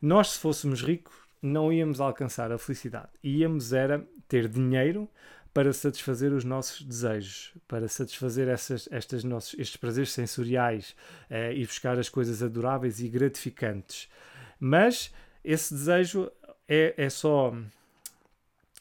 Nós, 0.00 0.30
se 0.30 0.38
fôssemos 0.38 0.80
ricos, 0.80 1.14
não 1.42 1.70
íamos 1.70 2.00
alcançar 2.00 2.50
a 2.50 2.56
felicidade. 2.56 3.10
Íamos 3.22 3.74
era 3.74 4.02
ter 4.26 4.48
dinheiro 4.48 5.06
para 5.56 5.72
satisfazer 5.72 6.34
os 6.34 6.44
nossos 6.44 6.82
desejos, 6.82 7.54
para 7.66 7.88
satisfazer 7.88 8.46
essas, 8.46 8.86
estas 8.92 9.24
nossos, 9.24 9.58
estes 9.58 9.78
prazeres 9.78 10.12
sensoriais 10.12 10.94
eh, 11.30 11.54
e 11.54 11.64
buscar 11.64 11.98
as 11.98 12.10
coisas 12.10 12.42
adoráveis 12.42 13.00
e 13.00 13.08
gratificantes. 13.08 14.06
Mas 14.60 15.10
esse 15.42 15.72
desejo 15.72 16.30
é, 16.68 16.92
é 16.98 17.08
só. 17.08 17.56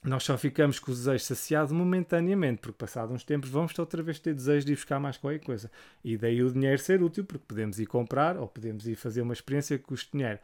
Nós 0.03 0.25
só 0.25 0.37
ficamos 0.37 0.77
com 0.77 0.91
o 0.91 0.93
desejo 0.93 1.23
saciado 1.23 1.73
momentaneamente, 1.73 2.59
porque 2.59 2.77
passados 2.77 3.15
uns 3.15 3.23
tempos 3.23 3.49
vamos 3.49 3.79
outra 3.79 4.03
vez 4.03 4.19
ter 4.19 4.33
desejo 4.33 4.65
de 4.65 4.73
ir 4.73 4.75
buscar 4.75 4.99
mais 4.99 5.15
qualquer 5.15 5.45
coisa. 5.45 5.71
E 6.03 6.17
daí 6.17 6.43
o 6.43 6.51
dinheiro 6.51 6.77
ser 6.77 7.01
útil, 7.01 7.23
porque 7.23 7.45
podemos 7.47 7.79
ir 7.79 7.85
comprar 7.85 8.35
ou 8.35 8.49
podemos 8.49 8.85
ir 8.85 8.97
fazer 8.97 9.21
uma 9.21 9.33
experiência 9.33 9.77
que 9.77 9.85
custe 9.85 10.11
dinheiro. 10.11 10.39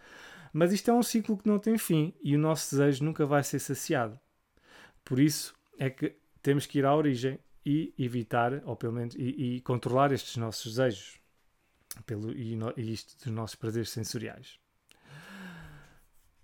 Mas 0.54 0.72
isto 0.72 0.90
é 0.90 0.94
um 0.94 1.04
ciclo 1.04 1.38
que 1.38 1.50
não 1.50 1.60
tem 1.60 1.78
fim 1.78 2.14
e 2.24 2.38
o 2.38 2.40
nosso 2.40 2.74
desejo 2.74 3.04
nunca 3.04 3.26
vai 3.26 3.44
ser 3.44 3.60
saciado. 3.60 4.18
Por 5.04 5.20
isso 5.20 5.54
é 5.78 5.90
que 5.90 6.21
temos 6.42 6.66
que 6.66 6.80
ir 6.80 6.86
à 6.86 6.96
origem 6.96 7.40
e 7.66 7.94
evitar, 7.98 8.62
ou 8.66 8.76
pelo 8.76 8.94
menos, 8.94 9.16
e, 9.16 9.58
e 9.58 9.62
controlar 9.62 10.12
estes 10.12 10.38
nossos 10.38 10.76
desejos 10.76 11.20
pelo, 12.06 12.32
e, 12.32 12.56
no, 12.56 12.74
e 12.76 12.94
isto 12.94 13.18
dos 13.24 13.34
nossos 13.34 13.56
prazeres 13.56 13.90
sensoriais. 13.90 14.60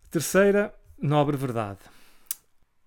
Terceira, 0.10 0.74
nobre 0.98 1.36
verdade. 1.36 1.80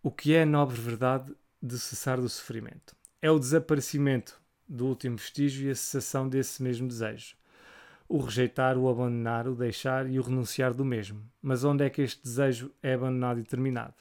O 0.03 0.11
que 0.11 0.35
é 0.35 0.43
a 0.43 0.47
nobre 0.47 0.81
verdade 0.81 1.35
de 1.63 1.79
cessar 1.79 2.21
do 2.21 2.29
sofrimento? 2.29 2.97
É 3.21 3.31
o 3.31 3.39
desaparecimento 3.39 4.41
do 4.67 4.87
último 4.87 5.17
vestígio 5.17 5.69
e 5.69 5.71
a 5.71 5.75
cessação 5.75 6.29
desse 6.29 6.63
mesmo 6.63 6.89
desejo. 6.89 7.37
O 8.09 8.19
rejeitar, 8.19 8.79
o 8.79 8.89
abandonar, 8.89 9.47
o 9.47 9.55
deixar 9.55 10.09
e 10.09 10.19
o 10.19 10.23
renunciar 10.23 10.73
do 10.73 10.85
mesmo. 10.85 11.23
Mas 11.43 11.65
onde 11.65 11.85
é 11.85 11.91
que 11.91 12.03
este 12.03 12.23
desejo 12.23 12.73
é 12.83 12.95
abandonado 12.95 13.41
e 13.41 13.45
terminado? 13.45 13.95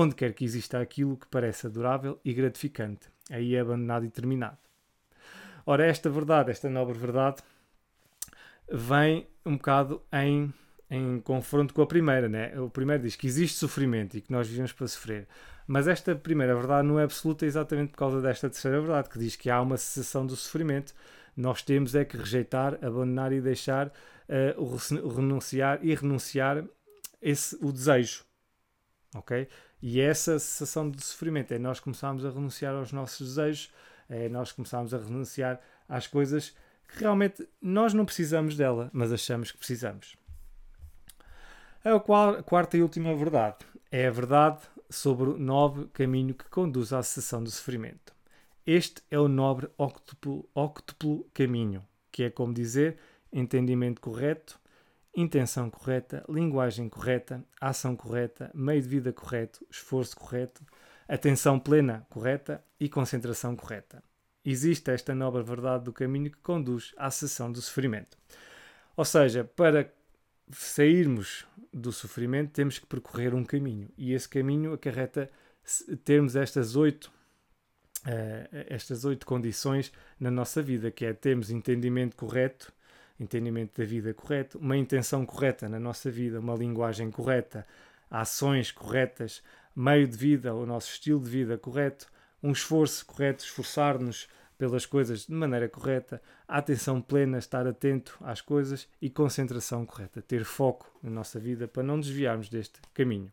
Onde 0.00 0.14
quer 0.14 0.32
que 0.32 0.44
exista 0.44 0.80
aquilo 0.80 1.16
que 1.16 1.26
parece 1.26 1.66
adorável 1.66 2.20
e 2.24 2.32
gratificante. 2.32 3.08
Aí 3.28 3.56
é 3.56 3.60
abandonado 3.60 4.06
e 4.06 4.08
terminado. 4.08 4.56
Ora, 5.66 5.84
esta 5.84 6.08
verdade, 6.08 6.52
esta 6.52 6.70
nobre 6.70 6.96
verdade, 6.96 7.42
vem 8.70 9.26
um 9.44 9.56
bocado 9.56 10.00
em, 10.12 10.54
em 10.88 11.18
confronto 11.20 11.74
com 11.74 11.82
a 11.82 11.86
primeira. 11.86 12.28
Né? 12.28 12.58
O 12.60 12.70
primeiro 12.70 13.02
diz 13.02 13.16
que 13.16 13.26
existe 13.26 13.58
sofrimento 13.58 14.16
e 14.16 14.20
que 14.20 14.30
nós 14.30 14.46
vivemos 14.46 14.72
para 14.72 14.86
sofrer. 14.86 15.26
Mas 15.66 15.88
esta 15.88 16.14
primeira 16.14 16.54
verdade 16.54 16.86
não 16.86 17.00
é 17.00 17.02
absoluta 17.02 17.44
exatamente 17.44 17.90
por 17.90 17.98
causa 17.98 18.22
desta 18.22 18.48
terceira 18.48 18.80
verdade, 18.80 19.08
que 19.08 19.18
diz 19.18 19.34
que 19.34 19.50
há 19.50 19.60
uma 19.60 19.76
cessação 19.76 20.24
do 20.24 20.36
sofrimento. 20.36 20.94
Nós 21.36 21.60
temos 21.60 21.96
é 21.96 22.04
que 22.04 22.16
rejeitar, 22.16 22.74
abandonar 22.74 23.32
e 23.32 23.40
deixar 23.40 23.88
uh, 23.88 24.62
o 24.62 25.08
renunciar 25.08 25.80
e 25.82 25.92
renunciar 25.92 26.64
esse, 27.20 27.58
o 27.60 27.72
desejo. 27.72 28.22
Ok? 29.12 29.48
E 29.80 30.00
essa 30.00 30.38
sensação 30.38 30.90
de 30.90 31.02
sofrimento 31.02 31.52
é 31.52 31.58
nós 31.58 31.78
começarmos 31.78 32.24
a 32.24 32.30
renunciar 32.30 32.74
aos 32.74 32.92
nossos 32.92 33.28
desejos, 33.28 33.72
é 34.08 34.28
nós 34.28 34.50
começarmos 34.52 34.92
a 34.92 34.98
renunciar 34.98 35.60
às 35.88 36.06
coisas 36.06 36.54
que 36.88 37.00
realmente 37.00 37.46
nós 37.60 37.92
não 37.94 38.04
precisamos 38.04 38.56
dela, 38.56 38.90
mas 38.92 39.12
achamos 39.12 39.52
que 39.52 39.58
precisamos. 39.58 40.16
A 41.84 42.00
quarta 42.42 42.76
e 42.76 42.82
última 42.82 43.14
verdade 43.14 43.58
é 43.90 44.06
a 44.06 44.10
verdade 44.10 44.62
sobre 44.90 45.30
o 45.30 45.38
nobre 45.38 45.86
caminho 45.92 46.34
que 46.34 46.48
conduz 46.48 46.92
à 46.92 47.02
cessação 47.02 47.42
do 47.42 47.50
sofrimento. 47.50 48.12
Este 48.66 49.02
é 49.10 49.18
o 49.18 49.28
nobre 49.28 49.68
octuplo, 49.78 50.48
octuplo 50.54 51.26
caminho, 51.32 51.86
que 52.10 52.24
é 52.24 52.30
como 52.30 52.52
dizer 52.52 52.98
entendimento 53.32 54.00
correto, 54.00 54.57
intenção 55.20 55.68
correta, 55.68 56.24
linguagem 56.28 56.88
correta, 56.88 57.44
ação 57.60 57.96
correta, 57.96 58.50
meio 58.54 58.80
de 58.80 58.88
vida 58.88 59.12
correto, 59.12 59.66
esforço 59.68 60.16
correto, 60.16 60.62
atenção 61.08 61.58
plena 61.58 62.06
correta 62.08 62.64
e 62.78 62.88
concentração 62.88 63.56
correta. 63.56 64.02
Existe 64.44 64.92
esta 64.92 65.14
nobre 65.14 65.42
verdade 65.42 65.84
do 65.84 65.92
caminho 65.92 66.30
que 66.30 66.38
conduz 66.38 66.94
à 66.96 67.10
cessão 67.10 67.50
do 67.50 67.60
sofrimento. 67.60 68.16
Ou 68.96 69.04
seja, 69.04 69.42
para 69.42 69.92
sairmos 70.52 71.44
do 71.72 71.92
sofrimento 71.92 72.52
temos 72.52 72.78
que 72.78 72.86
percorrer 72.86 73.34
um 73.34 73.44
caminho 73.44 73.90
e 73.98 74.12
esse 74.12 74.28
caminho 74.28 74.72
acarreta 74.72 75.28
termos 76.04 76.36
estas 76.36 76.76
oito 76.76 77.12
uh, 78.06 78.64
estas 78.68 79.04
oito 79.04 79.26
condições 79.26 79.92
na 80.18 80.30
nossa 80.30 80.62
vida, 80.62 80.90
que 80.90 81.04
é 81.04 81.12
termos 81.12 81.50
entendimento 81.50 82.16
correto, 82.16 82.72
entendimento 83.18 83.80
da 83.80 83.86
vida 83.86 84.14
correto, 84.14 84.58
uma 84.58 84.76
intenção 84.76 85.26
correta 85.26 85.68
na 85.68 85.78
nossa 85.78 86.10
vida, 86.10 86.40
uma 86.40 86.54
linguagem 86.54 87.10
correta, 87.10 87.66
ações 88.10 88.70
corretas, 88.70 89.42
meio 89.74 90.06
de 90.06 90.16
vida, 90.16 90.54
o 90.54 90.64
nosso 90.64 90.90
estilo 90.90 91.20
de 91.20 91.28
vida 91.28 91.58
correto, 91.58 92.06
um 92.42 92.52
esforço 92.52 93.04
correto, 93.06 93.44
esforçar-nos 93.44 94.28
pelas 94.56 94.84
coisas 94.84 95.26
de 95.26 95.32
maneira 95.32 95.68
correta, 95.68 96.20
atenção 96.46 97.00
plena, 97.00 97.38
estar 97.38 97.66
atento 97.66 98.18
às 98.20 98.40
coisas 98.40 98.88
e 99.00 99.08
concentração 99.08 99.86
correta, 99.86 100.20
ter 100.20 100.44
foco 100.44 100.90
na 101.02 101.10
nossa 101.10 101.38
vida 101.38 101.68
para 101.68 101.82
não 101.82 102.00
desviarmos 102.00 102.48
deste 102.48 102.80
caminho. 102.92 103.30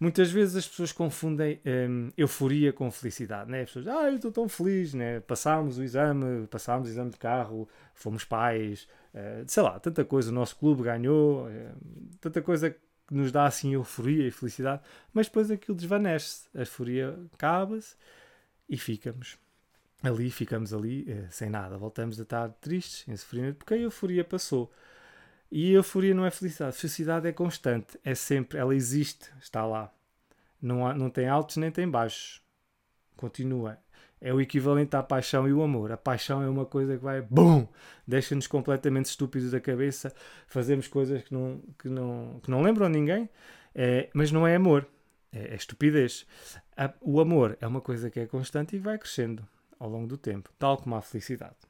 Muitas 0.00 0.30
vezes 0.30 0.54
as 0.54 0.68
pessoas 0.68 0.92
confundem 0.92 1.60
hum, 1.66 2.12
euforia 2.16 2.72
com 2.72 2.88
felicidade, 2.90 3.50
né? 3.50 3.62
As 3.62 3.70
pessoas, 3.70 3.88
ah, 3.88 4.08
eu 4.08 4.14
estou 4.14 4.30
tão 4.30 4.48
feliz, 4.48 4.94
né? 4.94 5.18
Passámos 5.20 5.76
o 5.76 5.82
exame, 5.82 6.46
passámos 6.46 6.88
o 6.88 6.90
exame 6.90 7.10
de 7.10 7.16
carro, 7.16 7.68
fomos 7.94 8.24
pais, 8.24 8.86
uh, 9.12 9.44
sei 9.48 9.62
lá, 9.62 9.80
tanta 9.80 10.04
coisa, 10.04 10.30
o 10.30 10.34
nosso 10.34 10.56
clube 10.56 10.84
ganhou, 10.84 11.48
uh, 11.48 11.50
tanta 12.20 12.40
coisa 12.40 12.70
que 12.70 12.78
nos 13.10 13.32
dá 13.32 13.46
assim 13.46 13.74
euforia 13.74 14.26
e 14.28 14.30
felicidade, 14.30 14.82
mas 15.12 15.26
depois 15.26 15.50
aquilo 15.50 15.76
desvanece, 15.76 16.48
a 16.54 16.60
euforia 16.60 17.18
acaba-se 17.34 17.96
e 18.68 18.76
ficamos 18.76 19.36
ali, 20.00 20.30
ficamos 20.30 20.72
ali 20.72 21.10
uh, 21.10 21.26
sem 21.28 21.50
nada, 21.50 21.76
voltamos 21.76 22.20
a 22.20 22.22
estar 22.22 22.48
tristes, 22.60 23.08
em 23.08 23.16
sofrimento, 23.16 23.56
porque 23.56 23.74
a 23.74 23.78
euforia 23.78 24.22
passou. 24.24 24.70
E 25.50 25.72
euforia 25.72 26.14
não 26.14 26.26
é 26.26 26.30
felicidade. 26.30 26.76
Felicidade 26.76 27.26
é 27.26 27.32
constante, 27.32 27.98
é 28.04 28.14
sempre, 28.14 28.58
ela 28.58 28.74
existe, 28.74 29.30
está 29.40 29.64
lá. 29.64 29.92
Não, 30.60 30.86
há, 30.86 30.94
não 30.94 31.08
tem 31.08 31.28
altos 31.28 31.56
nem 31.56 31.70
tem 31.70 31.88
baixos. 31.88 32.42
Continua. 33.16 33.78
É 34.20 34.34
o 34.34 34.40
equivalente 34.40 34.96
à 34.96 35.02
paixão 35.02 35.48
e 35.48 35.52
o 35.52 35.62
amor. 35.62 35.92
A 35.92 35.96
paixão 35.96 36.42
é 36.42 36.48
uma 36.48 36.66
coisa 36.66 36.96
que 36.96 37.02
vai, 37.02 37.22
BUM! 37.22 37.66
Deixa-nos 38.06 38.48
completamente 38.48 39.06
estúpidos 39.06 39.52
da 39.52 39.60
cabeça. 39.60 40.12
Fazemos 40.48 40.88
coisas 40.88 41.22
que 41.22 41.32
não, 41.32 41.62
que 41.78 41.88
não, 41.88 42.40
que 42.42 42.50
não 42.50 42.60
lembram 42.60 42.88
ninguém, 42.88 43.28
é, 43.74 44.10
mas 44.12 44.32
não 44.32 44.46
é 44.46 44.56
amor. 44.56 44.86
É, 45.32 45.52
é 45.52 45.54
estupidez. 45.54 46.26
A, 46.76 46.92
o 47.00 47.20
amor 47.20 47.56
é 47.60 47.66
uma 47.66 47.80
coisa 47.80 48.10
que 48.10 48.18
é 48.18 48.26
constante 48.26 48.74
e 48.74 48.78
vai 48.78 48.98
crescendo 48.98 49.46
ao 49.78 49.88
longo 49.88 50.08
do 50.08 50.16
tempo, 50.16 50.50
tal 50.58 50.76
como 50.76 50.96
a 50.96 51.02
felicidade. 51.02 51.67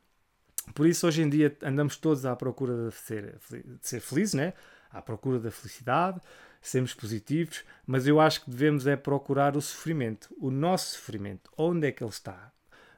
Por 0.75 0.87
isso, 0.87 1.07
hoje 1.07 1.23
em 1.23 1.29
dia, 1.29 1.57
andamos 1.63 1.97
todos 1.97 2.25
à 2.25 2.35
procura 2.37 2.89
de 2.89 2.95
ser, 2.95 3.39
de 3.51 3.87
ser 3.87 4.01
felizes, 4.01 4.35
né? 4.35 4.53
à 4.91 5.03
procura 5.03 5.39
da 5.39 5.51
felicidade, 5.51 6.21
sermos 6.61 6.95
positivos, 6.95 7.65
mas 7.87 8.07
eu 8.07 8.21
acho 8.21 8.45
que 8.45 8.51
devemos 8.51 8.87
é 8.87 8.97
procurar 8.97 9.57
o 9.57 9.61
sofrimento, 9.61 10.35
o 10.39 10.51
nosso 10.51 10.97
sofrimento, 10.97 11.51
onde 11.57 11.87
é 11.87 11.93
que 11.93 12.03
ele 12.03 12.11
está, 12.11 12.53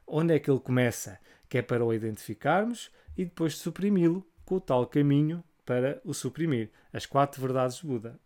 onde 0.07 0.35
é 0.35 0.39
que 0.39 0.51
ele 0.51 0.61
começa, 0.61 1.19
que 1.49 1.59
é 1.59 1.63
para 1.63 1.85
o 1.85 1.93
identificarmos 1.93 2.91
e 3.17 3.25
depois 3.25 3.57
suprimi-lo 3.57 4.27
com 4.45 4.57
o 4.57 4.61
tal 4.61 4.87
caminho 4.87 5.43
para 5.65 6.01
o 6.05 6.15
suprimir. 6.15 6.71
As 6.93 7.07
quatro 7.07 7.41
verdades 7.41 7.79
de 7.79 7.87
Buda. 7.87 8.19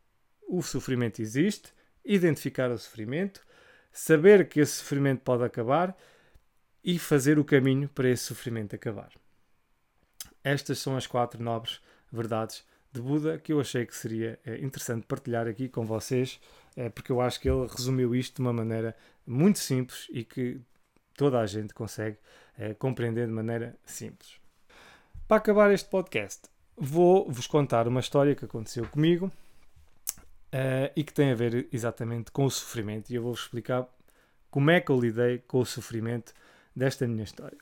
O 0.49 0.63
sofrimento 0.63 1.21
existe, 1.21 1.73
identificar 2.05 2.71
o 2.71 2.79
sofrimento, 2.79 3.41
saber 3.93 4.49
que 4.49 4.61
esse 4.61 4.73
sofrimento 4.73 5.21
pode 5.21 5.45
acabar 5.45 5.97
e 6.83 6.99
fazer 6.99 7.39
o 7.39 7.45
caminho 7.45 7.89
para 7.89 8.09
esse 8.09 8.25
sofrimento 8.25 8.75
acabar. 8.75 9.11
Estas 10.45 10.79
são 10.79 10.97
as 10.97 11.07
quatro 11.07 11.43
nobres 11.43 11.81
verdades 12.13 12.63
de 12.93 13.01
Buda 13.01 13.39
que 13.39 13.53
eu 13.53 13.61
achei 13.61 13.85
que 13.85 13.97
seria 13.97 14.39
é, 14.47 14.59
interessante 14.59 15.07
partilhar 15.07 15.49
aqui 15.49 15.69
com 15.69 15.85
vocês, 15.85 16.39
é, 16.77 16.89
porque 16.89 17.11
eu 17.11 17.21
acho 17.21 17.41
que 17.41 17.51
ele 17.51 17.67
resumiu 17.67 18.15
isto 18.15 18.37
de 18.37 18.41
uma 18.43 18.53
maneira 18.53 18.95
muito 19.27 19.59
simples 19.59 20.07
e 20.11 20.23
que 20.23 20.61
toda 21.17 21.41
a 21.41 21.47
gente 21.47 21.75
consegue 21.75 22.19
é, 22.57 22.73
compreender 22.75 23.27
de 23.27 23.33
maneira 23.33 23.75
simples. 23.85 24.39
Para 25.27 25.39
acabar 25.39 25.73
este 25.73 25.89
podcast, 25.89 26.43
vou-vos 26.77 27.47
contar 27.49 27.89
uma 27.89 28.01
história 28.01 28.35
que 28.37 28.45
aconteceu 28.45 28.87
comigo 28.87 29.33
e 30.95 31.03
que 31.03 31.13
tem 31.13 31.33
a 31.33 31.35
ver 31.35 31.67
exatamente 31.73 32.31
com 32.31 32.45
o 32.45 32.51
sofrimento. 32.51 33.11
E 33.11 33.17
eu 33.17 33.23
vou-vos 33.23 33.41
explicar 33.41 33.89
como 34.51 34.71
é 34.71 34.81
que 34.81 34.93
eu 34.93 35.01
lidei 35.01 35.39
com 35.39 35.59
o 35.59 35.67
sofrimento 35.67 36.33
desta 36.77 37.09
minha 37.09 37.25
história. 37.25 37.59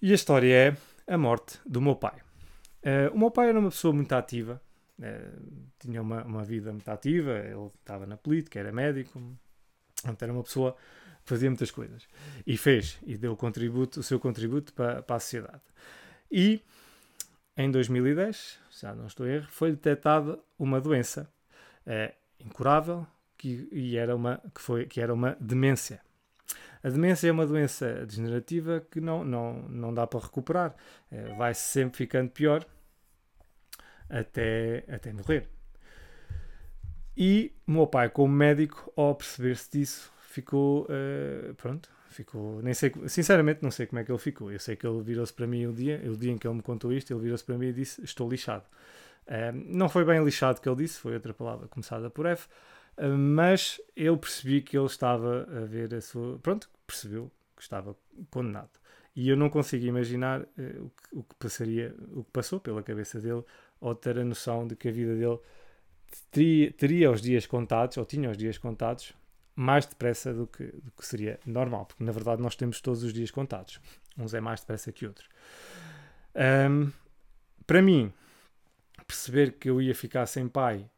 E 0.00 0.12
a 0.12 0.14
história 0.14 0.54
é 0.54 0.76
a 1.08 1.18
morte 1.18 1.58
do 1.66 1.80
meu 1.80 1.96
pai. 1.96 2.20
Uh, 2.82 3.14
o 3.14 3.18
meu 3.18 3.30
pai 3.30 3.48
era 3.48 3.58
uma 3.58 3.70
pessoa 3.70 3.92
muito 3.92 4.12
ativa, 4.12 4.60
uh, 4.98 5.42
tinha 5.78 6.00
uma, 6.00 6.22
uma 6.24 6.44
vida 6.44 6.70
muito 6.70 6.88
ativa, 6.88 7.38
ele 7.38 7.70
estava 7.78 8.06
na 8.06 8.16
política, 8.16 8.60
era 8.60 8.70
médico, 8.70 9.20
então 10.04 10.16
era 10.20 10.32
uma 10.32 10.42
pessoa 10.42 10.76
que 11.24 11.28
fazia 11.28 11.50
muitas 11.50 11.70
coisas. 11.70 12.06
E 12.46 12.56
fez, 12.56 12.98
e 13.04 13.16
deu 13.16 13.36
contributo, 13.36 14.00
o 14.00 14.02
seu 14.02 14.20
contributo 14.20 14.72
para, 14.72 15.02
para 15.02 15.16
a 15.16 15.20
sociedade. 15.20 15.62
E 16.30 16.62
em 17.56 17.70
2010, 17.70 18.58
já 18.80 18.94
não 18.94 19.06
estou 19.06 19.26
em 19.26 19.32
erro, 19.32 19.48
foi 19.50 19.72
detectada 19.72 20.38
uma 20.58 20.80
doença 20.80 21.28
uh, 21.86 22.14
incurável 22.38 23.06
que, 23.36 23.68
e 23.72 23.96
era 23.96 24.14
uma, 24.14 24.40
que, 24.54 24.60
foi, 24.60 24.86
que 24.86 25.00
era 25.00 25.12
uma 25.12 25.36
demência. 25.40 26.00
A 26.82 26.88
demência 26.88 27.28
é 27.28 27.32
uma 27.32 27.46
doença 27.46 28.06
degenerativa 28.06 28.84
que 28.90 29.00
não, 29.00 29.24
não, 29.24 29.62
não 29.68 29.94
dá 29.94 30.06
para 30.06 30.20
recuperar. 30.20 30.74
É, 31.10 31.34
vai 31.34 31.54
sempre 31.54 31.98
ficando 31.98 32.30
pior 32.30 32.64
até, 34.08 34.84
até 34.88 35.12
morrer. 35.12 35.48
E 37.16 37.52
meu 37.66 37.86
pai, 37.86 38.08
como 38.08 38.32
médico, 38.32 38.92
ao 38.96 39.14
perceber-se 39.14 39.70
disso, 39.72 40.12
ficou. 40.20 40.84
Uh, 40.84 41.52
pronto, 41.54 41.90
ficou. 42.10 42.62
Nem 42.62 42.72
sei, 42.72 42.92
sinceramente, 43.08 43.60
não 43.60 43.72
sei 43.72 43.86
como 43.86 43.98
é 43.98 44.04
que 44.04 44.12
ele 44.12 44.18
ficou. 44.18 44.52
Eu 44.52 44.60
sei 44.60 44.76
que 44.76 44.86
ele 44.86 45.02
virou-se 45.02 45.32
para 45.32 45.46
mim 45.46 45.66
o 45.66 45.72
dia, 45.72 46.00
o 46.06 46.16
dia 46.16 46.30
em 46.30 46.38
que 46.38 46.46
ele 46.46 46.54
me 46.54 46.62
contou 46.62 46.92
isto, 46.92 47.12
ele 47.12 47.20
virou-se 47.20 47.44
para 47.44 47.58
mim 47.58 47.66
e 47.66 47.72
disse: 47.72 48.02
Estou 48.04 48.30
lixado. 48.30 48.64
Uh, 49.26 49.52
não 49.66 49.88
foi 49.88 50.04
bem 50.04 50.22
lixado 50.24 50.60
que 50.60 50.68
ele 50.68 50.76
disse, 50.76 51.00
foi 51.00 51.14
outra 51.14 51.34
palavra 51.34 51.66
começada 51.66 52.08
por 52.08 52.24
F 52.24 52.48
mas 53.06 53.80
eu 53.94 54.16
percebi 54.16 54.62
que 54.62 54.76
ele 54.76 54.86
estava 54.86 55.42
a 55.44 55.64
ver 55.64 55.94
a 55.94 56.00
sua. 56.00 56.38
Pronto, 56.38 56.68
percebeu 56.86 57.30
que 57.56 57.62
estava 57.62 57.96
condenado. 58.30 58.70
E 59.14 59.28
eu 59.28 59.36
não 59.36 59.50
consigo 59.50 59.84
imaginar 59.84 60.42
uh, 60.42 60.46
o, 60.80 60.90
que, 60.90 61.16
o, 61.16 61.22
que, 61.22 61.34
passaria, 61.36 61.94
o 62.12 62.22
que 62.22 62.30
passou 62.30 62.60
pela 62.60 62.82
cabeça 62.82 63.20
dele, 63.20 63.44
ou 63.80 63.94
ter 63.94 64.18
a 64.18 64.24
noção 64.24 64.66
de 64.66 64.76
que 64.76 64.88
a 64.88 64.92
vida 64.92 65.14
dele 65.16 65.38
teria, 66.30 66.72
teria 66.72 67.10
os 67.10 67.20
dias 67.20 67.46
contados, 67.46 67.96
ou 67.96 68.04
tinha 68.04 68.30
os 68.30 68.36
dias 68.36 68.58
contados, 68.58 69.12
mais 69.54 69.86
depressa 69.86 70.32
do 70.32 70.46
que, 70.46 70.64
do 70.64 70.92
que 70.92 71.04
seria 71.04 71.40
normal, 71.44 71.86
porque 71.86 72.04
na 72.04 72.12
verdade 72.12 72.40
nós 72.40 72.54
temos 72.54 72.80
todos 72.80 73.02
os 73.02 73.12
dias 73.12 73.32
contados. 73.32 73.80
Uns 74.16 74.32
é 74.34 74.40
mais 74.40 74.60
depressa 74.60 74.92
que 74.92 75.04
outros. 75.04 75.28
Um, 76.70 76.92
para 77.66 77.82
mim, 77.82 78.12
perceber 79.04 79.52
que 79.52 79.68
eu 79.68 79.82
ia 79.82 79.94
ficar 79.94 80.26
sem 80.26 80.46
pai 80.46 80.88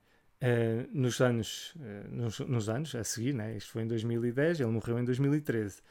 Uh, 0.42 0.88
nos, 0.90 1.20
anos, 1.20 1.74
uh, 1.76 2.08
nos, 2.08 2.40
nos, 2.40 2.68
anos 2.70 2.94
a 2.94 3.04
seguir, 3.04 3.34
né? 3.34 3.56
isto 3.58 3.72
foi 3.72 3.82
em 3.82 3.86
2010, 3.86 4.60
ele 4.60 4.70
morreu 4.70 4.98
em 4.98 5.04
2013. 5.04 5.82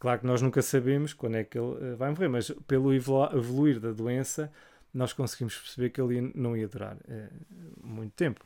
Claro 0.00 0.20
que 0.20 0.26
nós 0.26 0.42
nunca 0.42 0.60
sabemos 0.60 1.14
quando 1.14 1.36
é 1.36 1.44
que 1.44 1.56
ele 1.56 1.92
uh, 1.92 1.96
vai 1.96 2.10
morrer, 2.10 2.26
mas 2.26 2.50
pelo 2.66 2.92
evoluir 2.92 3.78
da 3.78 3.92
doença, 3.92 4.50
nós 4.92 5.12
conseguimos 5.12 5.56
perceber 5.56 5.90
que 5.90 6.00
ele 6.00 6.32
não 6.34 6.56
ia 6.56 6.66
durar 6.66 6.96
muito 7.80 8.12
tempo. 8.14 8.44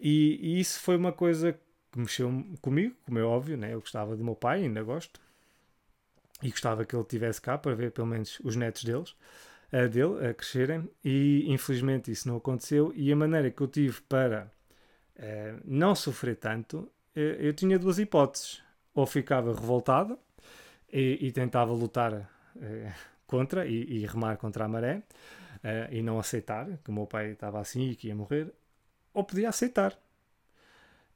E, 0.00 0.38
e, 0.42 0.60
isso 0.60 0.80
foi 0.80 0.96
uma 0.96 1.12
coisa 1.12 1.52
que 1.92 1.98
mexeu 1.98 2.28
comigo, 2.60 2.94
como 3.06 3.18
é 3.20 3.22
óbvio, 3.22 3.56
né? 3.56 3.72
eu 3.72 3.80
gostava 3.80 4.16
do 4.16 4.24
meu 4.24 4.34
pai, 4.34 4.64
ainda 4.64 4.82
gosto, 4.82 5.20
e 6.42 6.50
gostava 6.50 6.84
que 6.84 6.94
ele 6.94 7.02
estivesse 7.02 7.40
cá 7.40 7.56
para 7.56 7.74
ver 7.74 7.92
pelo 7.92 8.08
menos 8.08 8.40
os 8.42 8.56
netos 8.56 8.82
deles 8.82 9.14
uh, 9.74 9.88
dele 9.88 10.28
a 10.28 10.32
crescerem 10.32 10.88
e 11.04 11.44
infelizmente 11.48 12.10
isso 12.10 12.28
não 12.28 12.36
aconteceu 12.36 12.92
e 12.94 13.10
a 13.12 13.16
maneira 13.16 13.50
que 13.50 13.60
eu 13.60 13.66
tive 13.66 14.00
para 14.02 14.50
uh, 15.16 15.60
não 15.64 15.94
sofrer 15.94 16.36
tanto, 16.36 16.78
uh, 16.78 16.90
eu 17.18 17.52
tinha 17.52 17.78
duas 17.78 17.98
hipóteses. 17.98 18.62
Ou 18.94 19.06
ficava 19.06 19.52
revoltado 19.52 20.16
e, 20.92 21.18
e 21.20 21.32
tentava 21.32 21.72
lutar 21.72 22.30
contra 23.26 23.66
e, 23.66 23.82
e, 23.82 24.06
remar 24.06 24.36
contra 24.36 24.66
a 24.66 24.68
maré 24.68 25.02
e 25.90 26.00
não 26.00 26.16
aceitar 26.16 26.78
que 26.84 26.90
o 26.90 26.92
meu 26.92 27.04
pai 27.04 27.32
estava 27.32 27.58
assim 27.60 27.90
e 27.90 27.96
que 27.96 28.06
ia 28.06 28.14
morrer, 28.14 28.54
ou 29.12 29.24
podia 29.24 29.48
aceitar. 29.48 29.98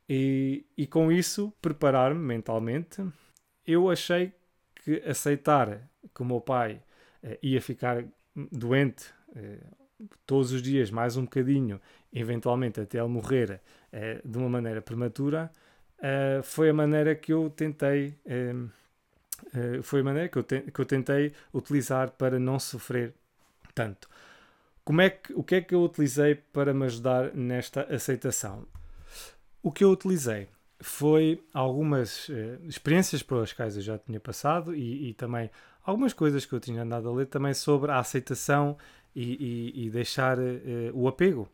E, 0.09 0.67
e 0.77 0.89
com 0.89 1.13
isso 1.13 1.53
preparar-me 1.63 2.19
mentalmente. 2.19 3.01
Eu 3.65 3.89
achei 3.89 4.33
que 4.85 5.01
aceitar 5.09 5.89
que 6.13 6.21
o 6.21 6.25
meu 6.25 6.41
pai 6.41 6.83
ia 7.41 7.63
ficar 7.63 8.05
doente 8.53 9.07
eh, 9.35 9.59
todos 10.27 10.53
os 10.53 10.63
dias, 10.63 10.91
mais 10.91 11.17
um 11.17 11.23
bocadinho, 11.23 11.81
eventualmente 12.13 12.81
até 12.81 12.99
ele 12.99 13.09
morrer 13.09 13.61
eh, 13.93 14.21
de 14.25 14.39
uma 14.39 14.49
maneira 14.49 14.81
prematura, 14.81 15.51
eh, 16.01 16.41
foi 16.43 16.71
a 16.71 16.75
maneira 16.75 17.15
que 17.15 17.33
eu 17.33 17.51
tentei. 17.51 18.15
foi 19.83 20.01
a 20.01 20.05
maneira 20.05 20.29
que 20.29 20.39
eu, 20.39 20.45
que 20.45 20.81
eu 20.81 20.85
tentei 20.85 21.33
utilizar 21.55 22.11
para 22.13 22.39
não 22.39 22.59
sofrer 22.59 23.15
tanto. 23.75 24.09
Como 24.85 25.01
é 25.01 25.11
que, 25.11 25.33
o 25.35 25.43
que 25.43 25.57
é 25.57 25.61
que 25.61 25.75
eu 25.75 25.83
utilizei 25.83 26.35
para 26.35 26.73
me 26.73 26.87
ajudar 26.87 27.35
nesta 27.35 27.83
aceitação? 27.95 28.67
O 29.63 29.71
que 29.71 29.85
eu 29.85 29.91
utilizei 29.91 30.49
foi 30.81 31.43
algumas 31.53 32.29
uh, 32.29 32.59
experiências 32.65 33.23
pelas 33.23 33.53
quais 33.53 33.77
eu 33.77 33.83
já 33.83 33.99
tinha 33.99 34.21
passado 34.21 34.75
e, 34.75 35.11
e, 35.11 35.15
também 35.15 35.51
algumas 35.89 36.13
coisas 36.13 36.45
que 36.45 36.53
eu 36.53 36.61
tinha 36.61 36.83
andado 36.83 37.09
a 37.09 37.13
ler 37.13 37.27
também 37.27 37.55
sobre 37.55 37.91
a 37.91 37.99
aceitação 37.99 38.77
e, 39.15 39.73
e, 39.75 39.87
e 39.87 39.91
deixar 39.91 40.39
uh, 40.39 40.43
o 40.93 41.09
apego. 41.09 41.49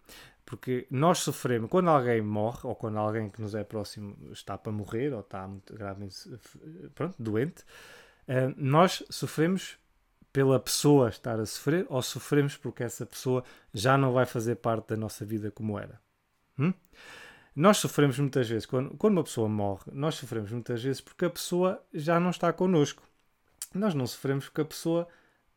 Porque 0.45 0.87
nós 0.91 1.21
sofremos, 1.21 1.71
quando 1.71 1.89
alguém 1.89 2.21
morre, 2.21 2.61
ou 2.65 2.75
quando 2.75 2.99
alguém 2.99 3.31
que 3.31 3.41
nos 3.41 3.55
é 3.55 3.63
próximo 3.63 4.17
está 4.33 4.59
para 4.59 4.73
morrer, 4.73 5.13
ou 5.13 5.21
está 5.21 5.47
muito 5.47 5.73
gravemente 5.73 6.17
pronto, 6.97 7.15
doente, 7.17 7.63
uh, 8.29 8.53
nós 8.57 9.05
sofremos 9.09 9.79
pela 10.33 10.59
pessoa 10.59 11.11
estar 11.11 11.39
a 11.39 11.47
sofrer, 11.47 11.87
ou 11.89 12.03
sofremos 12.03 12.57
porque 12.57 12.83
essa 12.83 13.07
pessoa 13.07 13.45
já 13.73 13.97
não 13.97 14.13
vai 14.13 14.27
fazer 14.27 14.57
parte 14.57 14.89
da 14.89 14.97
nossa 14.97 15.25
vida 15.25 15.49
como 15.49 15.79
era. 15.79 16.01
Hum? 16.59 16.75
Nós 17.55 17.77
sofremos 17.77 18.19
muitas 18.19 18.49
vezes, 18.49 18.67
quando, 18.67 18.97
quando 18.97 19.13
uma 19.17 19.23
pessoa 19.23 19.49
morre, 19.49 19.85
nós 19.93 20.17
sofremos 20.17 20.51
muitas 20.51 20.83
vezes 20.83 21.01
porque 21.01 21.25
a 21.25 21.31
pessoa 21.31 21.81
já 21.95 22.19
não 22.19 22.31
está 22.31 22.53
connosco. 22.53 23.01
Nós 23.75 23.95
não 23.95 24.07
sofremos 24.07 24.47
porque 24.47 24.61
a 24.61 24.65
pessoa, 24.65 25.09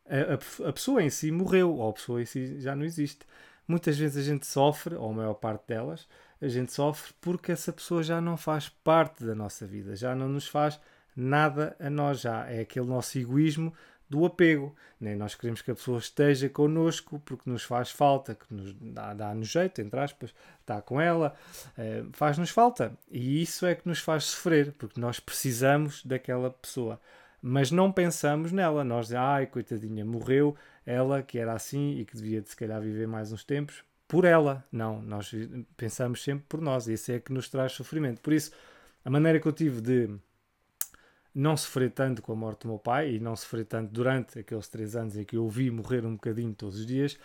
a, 0.05 0.65
a, 0.65 0.69
a 0.69 0.73
pessoa 0.73 1.03
em 1.03 1.09
si 1.09 1.31
morreu, 1.31 1.75
ou 1.75 1.89
a 1.89 1.93
pessoa 1.93 2.21
em 2.21 2.25
si 2.25 2.59
já 2.59 2.75
não 2.75 2.85
existe. 2.85 3.25
Muitas 3.67 3.97
vezes 3.97 4.25
a 4.25 4.29
gente 4.29 4.45
sofre, 4.45 4.95
ou 4.95 5.09
a 5.11 5.13
maior 5.13 5.33
parte 5.33 5.67
delas, 5.67 6.07
a 6.41 6.47
gente 6.47 6.71
sofre 6.71 7.13
porque 7.19 7.51
essa 7.51 7.73
pessoa 7.73 8.01
já 8.01 8.21
não 8.21 8.37
faz 8.37 8.69
parte 8.69 9.23
da 9.23 9.35
nossa 9.35 9.65
vida, 9.65 9.95
já 9.95 10.15
não 10.15 10.29
nos 10.29 10.47
faz 10.47 10.79
nada 11.15 11.75
a 11.79 11.89
nós, 11.89 12.21
já 12.21 12.47
é 12.47 12.61
aquele 12.61 12.85
nosso 12.85 13.17
egoísmo 13.17 13.73
do 14.09 14.25
apego. 14.25 14.75
Né? 14.99 15.15
Nós 15.15 15.35
queremos 15.35 15.61
que 15.61 15.71
a 15.71 15.75
pessoa 15.75 15.99
esteja 15.99 16.47
connosco 16.49 17.19
porque 17.25 17.49
nos 17.49 17.63
faz 17.63 17.91
falta, 17.91 18.35
que 18.35 18.53
nos 18.53 18.73
dá, 18.73 19.13
dá-nos 19.13 19.47
jeito, 19.47 19.81
entre 19.81 19.99
aspas, 19.99 20.33
está 20.61 20.81
com 20.81 20.99
ela, 20.99 21.35
eh, 21.77 22.03
faz-nos 22.13 22.49
falta. 22.49 22.93
E 23.11 23.41
isso 23.41 23.65
é 23.65 23.75
que 23.75 23.87
nos 23.87 23.99
faz 23.99 24.25
sofrer, 24.25 24.73
porque 24.73 24.99
nós 24.99 25.19
precisamos 25.19 26.03
daquela 26.05 26.49
pessoa. 26.49 26.99
Mas 27.41 27.71
não 27.71 27.91
pensamos 27.91 28.51
nela. 28.51 28.83
Nós, 28.83 29.13
ai, 29.13 29.45
coitadinha, 29.45 30.03
morreu 30.03 30.55
ela 30.85 31.21
que 31.21 31.37
era 31.37 31.53
assim 31.53 31.97
e 31.99 32.05
que 32.05 32.15
devia, 32.15 32.43
se 32.45 32.55
calhar, 32.55 32.81
viver 32.81 33.07
mais 33.07 33.31
uns 33.31 33.43
tempos 33.43 33.83
por 34.07 34.25
ela. 34.25 34.65
Não, 34.71 35.01
nós 35.01 35.31
pensamos 35.75 36.23
sempre 36.23 36.45
por 36.47 36.61
nós. 36.61 36.87
E 36.87 36.93
isso 36.93 37.11
é 37.11 37.19
que 37.19 37.31
nos 37.31 37.49
traz 37.49 37.73
sofrimento. 37.73 38.21
Por 38.21 38.33
isso, 38.33 38.51
a 39.03 39.09
maneira 39.09 39.39
que 39.39 39.47
eu 39.47 39.53
tive 39.53 39.81
de 39.81 40.09
não 41.33 41.55
sofrer 41.55 41.91
tanto 41.91 42.21
com 42.21 42.33
a 42.33 42.35
morte 42.35 42.61
do 42.61 42.69
meu 42.69 42.79
pai 42.79 43.13
e 43.13 43.19
não 43.19 43.35
sofrer 43.35 43.65
tanto 43.65 43.91
durante 43.91 44.39
aqueles 44.39 44.67
três 44.67 44.95
anos 44.95 45.15
em 45.15 45.23
que 45.23 45.37
eu 45.37 45.47
vi 45.47 45.69
morrer 45.69 46.03
um 46.03 46.13
bocadinho 46.13 46.51
todos 46.53 46.79
os 46.79 46.85
dias, 46.85 47.17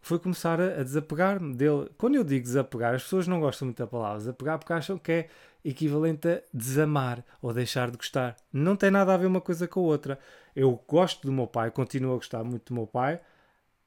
foi 0.00 0.18
começar 0.18 0.58
a 0.58 0.82
desapegar-me 0.82 1.54
dele. 1.54 1.90
Quando 1.98 2.14
eu 2.14 2.24
digo 2.24 2.42
desapegar, 2.42 2.94
as 2.94 3.02
pessoas 3.02 3.28
não 3.28 3.40
gostam 3.40 3.66
muito 3.66 3.78
da 3.78 3.86
palavra 3.86 4.18
desapegar 4.18 4.58
porque 4.58 4.72
acham 4.72 4.96
que 4.96 5.12
é 5.12 5.28
equivalente 5.64 6.28
a 6.28 6.42
desamar 6.52 7.24
ou 7.42 7.52
deixar 7.52 7.90
de 7.90 7.96
gostar. 7.96 8.36
Não 8.52 8.76
tem 8.76 8.90
nada 8.90 9.12
a 9.12 9.16
ver 9.16 9.26
uma 9.26 9.40
coisa 9.40 9.66
com 9.66 9.80
a 9.80 9.82
outra. 9.82 10.18
Eu 10.54 10.82
gosto 10.86 11.26
do 11.26 11.32
meu 11.32 11.46
pai, 11.46 11.70
continuo 11.70 12.12
a 12.12 12.16
gostar 12.16 12.42
muito 12.44 12.72
do 12.72 12.74
meu 12.74 12.86
pai, 12.86 13.20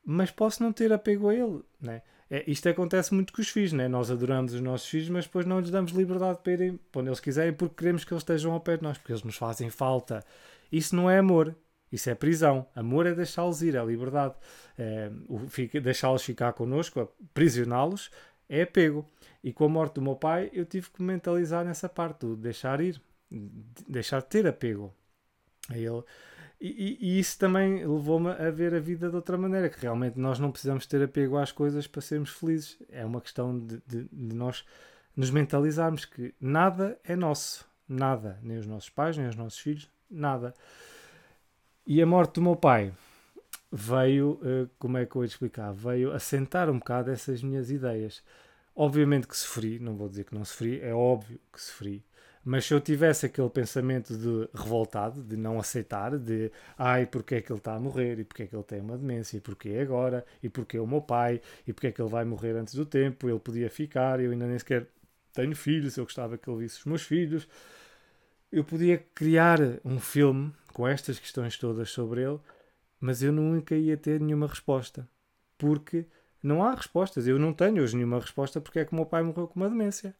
mas 0.03 0.31
posso 0.31 0.63
não 0.63 0.71
ter 0.71 0.91
apego 0.91 1.29
a 1.29 1.35
ele. 1.35 1.61
Né? 1.79 2.01
É, 2.29 2.43
isto 2.47 2.69
acontece 2.69 3.13
muito 3.13 3.33
com 3.33 3.41
os 3.41 3.49
filhos, 3.49 3.73
né? 3.73 3.87
nós 3.87 4.09
adoramos 4.09 4.53
os 4.53 4.61
nossos 4.61 4.87
filhos, 4.87 5.09
mas 5.09 5.25
depois 5.25 5.45
não 5.45 5.59
lhes 5.59 5.69
damos 5.69 5.91
liberdade 5.91 6.39
para 6.41 6.53
irem 6.53 6.79
onde 6.95 7.09
eles 7.09 7.19
quiserem 7.19 7.53
porque 7.53 7.75
queremos 7.75 8.05
que 8.05 8.13
eles 8.13 8.21
estejam 8.21 8.53
ao 8.53 8.59
pé 8.61 8.77
de 8.77 8.83
nós, 8.83 8.97
porque 8.97 9.11
eles 9.11 9.23
nos 9.23 9.35
fazem 9.35 9.69
falta. 9.69 10.23
Isso 10.71 10.95
não 10.95 11.09
é 11.09 11.17
amor, 11.17 11.55
isso 11.91 12.09
é 12.09 12.15
prisão. 12.15 12.65
Amor 12.73 13.05
é 13.05 13.13
deixá-los 13.13 13.61
ir, 13.61 13.75
é 13.75 13.83
liberdade. 13.83 14.35
É, 14.77 15.11
deixá-los 15.81 16.23
ficar 16.23 16.53
connosco, 16.53 17.01
aprisioná-los, 17.01 18.09
é 18.47 18.61
apego. 18.61 19.05
E 19.43 19.51
com 19.51 19.65
a 19.65 19.69
morte 19.69 19.95
do 19.95 20.01
meu 20.01 20.15
pai, 20.15 20.49
eu 20.53 20.65
tive 20.65 20.89
que 20.89 21.01
mentalizar 21.01 21.65
nessa 21.65 21.89
parte, 21.89 22.19
do 22.19 22.35
deixar 22.35 22.79
ir, 22.79 23.01
deixar 23.87 24.21
de 24.21 24.27
ter 24.27 24.47
apego 24.47 24.93
a 25.69 25.77
ele. 25.77 26.03
E, 26.59 26.97
e, 27.01 27.19
isso 27.19 27.39
também 27.39 27.83
levou-me 27.83 28.29
a 28.29 28.51
ver 28.51 28.75
a 28.75 28.79
vida 28.79 29.09
de 29.09 29.15
outra 29.15 29.35
maneira, 29.35 29.67
que 29.67 29.81
realmente 29.81 30.19
nós 30.19 30.37
não 30.37 30.51
precisamos 30.51 30.85
ter 30.85 31.01
apego 31.01 31.37
às 31.37 31.51
coisas 31.51 31.87
para 31.87 32.01
sermos 32.01 32.29
felizes. 32.29 32.77
É 32.89 33.03
uma 33.03 33.19
questão 33.19 33.57
de, 33.57 33.81
de, 33.87 34.03
de 34.03 34.35
nós 34.35 34.63
nos 35.15 35.31
mentalizarmos 35.31 36.05
que 36.05 36.35
nada 36.39 36.99
é 37.03 37.15
nosso. 37.15 37.67
Nada. 37.89 38.37
Nem 38.43 38.57
os 38.57 38.67
nossos 38.67 38.89
pais, 38.89 39.17
nem 39.17 39.27
os 39.27 39.35
nossos 39.35 39.57
filhos, 39.57 39.89
nada. 40.09 40.53
E 41.85 41.99
a 41.99 42.05
morte 42.05 42.35
do 42.35 42.43
meu 42.43 42.55
pai 42.55 42.93
veio, 43.71 44.39
uh, 44.43 44.69
como 44.77 44.99
é 44.99 45.05
que 45.05 45.15
eu 45.15 45.23
ia 45.23 45.27
explicar? 45.27 45.73
Veio 45.73 46.11
assentar 46.11 46.69
um 46.69 46.77
bocado 46.77 47.09
essas 47.09 47.41
minhas 47.41 47.71
ideias. 47.71 48.23
Obviamente 48.75 49.27
que 49.27 49.37
sofri, 49.37 49.79
não 49.79 49.95
vou 49.95 50.07
dizer 50.07 50.23
que 50.23 50.33
não 50.33 50.45
sofri, 50.45 50.79
é 50.81 50.93
óbvio 50.93 51.39
que 51.51 51.61
sofri. 51.61 52.03
Mas 52.43 52.65
se 52.65 52.73
eu 52.73 52.81
tivesse 52.81 53.25
aquele 53.25 53.49
pensamento 53.49 54.17
de 54.17 54.49
revoltado, 54.53 55.21
de 55.21 55.37
não 55.37 55.59
aceitar, 55.59 56.17
de 56.17 56.51
ai, 56.77 57.05
porque 57.05 57.35
é 57.35 57.41
que 57.41 57.51
ele 57.51 57.59
está 57.59 57.75
a 57.75 57.79
morrer, 57.79 58.19
e 58.19 58.23
porque 58.23 58.43
é 58.43 58.47
que 58.47 58.55
ele 58.55 58.63
tem 58.63 58.81
uma 58.81 58.97
demência, 58.97 59.37
e 59.37 59.39
porque 59.39 59.69
é 59.69 59.81
agora, 59.81 60.25
e 60.41 60.49
porque 60.49 60.77
é 60.77 60.81
o 60.81 60.87
meu 60.87 61.01
pai, 61.01 61.39
e 61.67 61.73
porque 61.73 61.87
é 61.87 61.91
que 61.91 62.01
ele 62.01 62.09
vai 62.09 62.25
morrer 62.25 62.55
antes 62.55 62.73
do 62.73 62.85
tempo, 62.85 63.29
ele 63.29 63.39
podia 63.39 63.69
ficar, 63.69 64.19
eu 64.19 64.31
ainda 64.31 64.47
nem 64.47 64.57
sequer 64.57 64.87
tenho 65.33 65.55
filhos, 65.55 65.97
eu 65.97 66.03
gostava 66.03 66.37
que 66.37 66.49
ele 66.49 66.59
visse 66.59 66.79
os 66.79 66.85
meus 66.85 67.03
filhos. 67.03 67.47
Eu 68.51 68.63
podia 68.63 68.97
criar 69.15 69.59
um 69.85 69.99
filme 69.99 70.51
com 70.73 70.87
estas 70.87 71.19
questões 71.19 71.57
todas 71.57 71.89
sobre 71.89 72.23
ele, 72.23 72.39
mas 72.99 73.21
eu 73.23 73.31
nunca 73.31 73.75
ia 73.75 73.95
ter 73.95 74.19
nenhuma 74.19 74.47
resposta. 74.47 75.07
Porque 75.57 76.05
não 76.41 76.63
há 76.63 76.73
respostas. 76.73 77.27
Eu 77.27 77.39
não 77.39 77.53
tenho 77.53 77.83
hoje 77.83 77.95
nenhuma 77.95 78.19
resposta 78.19 78.59
porque 78.59 78.79
é 78.79 78.85
que 78.85 78.91
o 78.91 78.95
meu 78.95 79.05
pai 79.05 79.23
morreu 79.23 79.47
com 79.47 79.59
uma 79.59 79.69
demência. 79.69 80.15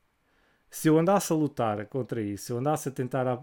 Se 0.69 0.87
eu 0.87 0.97
andasse 0.97 1.33
a 1.33 1.35
lutar 1.35 1.85
contra 1.87 2.21
isso, 2.21 2.45
se 2.45 2.51
eu 2.53 2.57
andasse 2.57 2.87
a 2.87 2.91
tentar 2.91 3.27
a, 3.27 3.33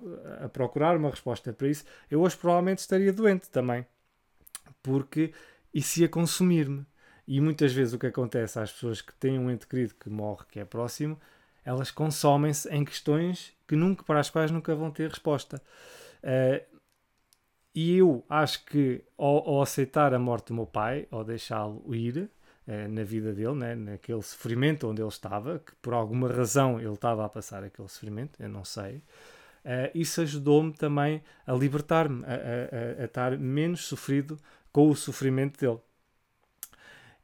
a 0.44 0.48
procurar 0.48 0.96
uma 0.96 1.10
resposta 1.10 1.52
para 1.52 1.68
isso, 1.68 1.84
eu 2.10 2.22
hoje 2.22 2.36
provavelmente 2.36 2.78
estaria 2.78 3.12
doente 3.12 3.50
também. 3.50 3.86
Porque 4.82 5.32
isso 5.74 6.00
ia 6.00 6.08
consumir-me. 6.08 6.86
E 7.26 7.40
muitas 7.40 7.72
vezes 7.74 7.92
o 7.92 7.98
que 7.98 8.06
acontece 8.06 8.58
às 8.58 8.72
pessoas 8.72 9.02
que 9.02 9.12
têm 9.14 9.38
um 9.38 9.50
ente 9.50 9.66
querido 9.66 9.94
que 9.94 10.08
morre, 10.08 10.46
que 10.50 10.58
é 10.58 10.64
próximo, 10.64 11.20
elas 11.62 11.90
consomem-se 11.90 12.66
em 12.70 12.82
questões 12.82 13.52
que 13.66 13.76
nunca, 13.76 14.02
para 14.02 14.20
as 14.20 14.30
quais 14.30 14.50
nunca 14.50 14.74
vão 14.74 14.90
ter 14.90 15.10
resposta. 15.10 15.60
Uh, 16.22 16.78
e 17.74 17.98
eu 17.98 18.24
acho 18.28 18.64
que 18.64 19.04
ao, 19.18 19.46
ao, 19.46 19.62
aceitar 19.62 20.14
a 20.14 20.18
morte 20.18 20.48
do 20.48 20.54
meu 20.54 20.66
pai, 20.66 21.06
ao 21.10 21.22
deixá-lo 21.22 21.94
ir 21.94 22.30
na 22.88 23.02
vida 23.02 23.32
dele, 23.32 23.54
né, 23.54 23.74
naquele 23.74 24.20
sofrimento 24.20 24.86
onde 24.88 25.00
ele 25.00 25.08
estava, 25.08 25.58
que 25.58 25.74
por 25.76 25.94
alguma 25.94 26.28
razão 26.28 26.78
ele 26.78 26.92
estava 26.92 27.24
a 27.24 27.28
passar 27.28 27.64
aquele 27.64 27.88
sofrimento, 27.88 28.42
eu 28.42 28.48
não 28.48 28.62
sei, 28.64 28.96
uh, 28.96 29.90
isso 29.94 30.20
ajudou-me 30.20 30.74
também 30.74 31.22
a 31.46 31.52
libertar-me, 31.54 32.24
a, 32.24 32.28
a, 32.28 32.32
a, 32.32 33.02
a 33.02 33.04
estar 33.06 33.38
menos 33.38 33.86
sofrido 33.86 34.38
com 34.70 34.90
o 34.90 34.94
sofrimento 34.94 35.58
dele. 35.58 35.80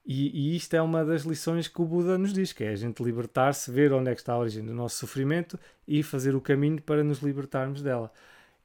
E, 0.07 0.53
e, 0.53 0.57
isto 0.57 0.75
é 0.75 0.83
uma 0.83 1.05
das 1.05 1.23
lições 1.23 1.67
que 1.67 1.81
o 1.81 1.85
Buda 1.85 2.19
nos 2.19 2.33
diz, 2.33 2.53
que 2.53 2.65
é 2.65 2.71
a 2.71 2.77
gente 2.77 3.03
libertar-se, 3.03 3.71
ver 3.71 3.93
onde 3.93 4.11
é 4.11 4.15
que 4.15 4.21
está 4.21 4.35
a 4.35 4.39
origem 4.39 4.65
do 4.65 4.75
nosso 4.75 4.97
sofrimento 4.97 5.59
e 5.89 6.03
fazer 6.03 6.35
o 6.35 6.41
caminho 6.43 6.81
para 6.83 7.03
nos 7.03 7.21
libertarmos 7.21 7.81
dela. 7.83 8.13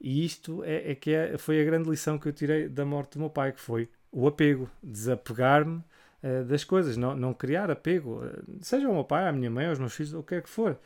E 0.01 0.25
isto 0.25 0.63
é, 0.63 0.91
é 0.91 0.95
que 0.95 1.11
é, 1.11 1.37
foi 1.37 1.61
a 1.61 1.63
grande 1.63 1.89
lição 1.89 2.17
que 2.17 2.27
eu 2.27 2.33
tirei 2.33 2.67
da 2.67 2.85
morte 2.85 3.13
do 3.13 3.19
meu 3.19 3.29
pai, 3.29 3.53
que 3.53 3.59
foi 3.59 3.89
o 4.11 4.27
apego, 4.27 4.69
desapegar-me 4.83 5.81
uh, 6.23 6.45
das 6.45 6.63
coisas, 6.63 6.97
não, 6.97 7.15
não 7.15 7.33
criar 7.33 7.69
apego, 7.69 8.23
uh, 8.23 8.59
seja 8.61 8.87
o 8.87 8.93
meu 8.93 9.03
pai, 9.03 9.27
a 9.27 9.31
minha 9.31 9.49
mãe, 9.49 9.67
aos 9.67 9.79
meus 9.79 9.93
filhos, 9.93 10.13
o 10.13 10.23
que 10.23 10.35
é 10.35 10.41
que 10.41 10.49
for. 10.49 10.77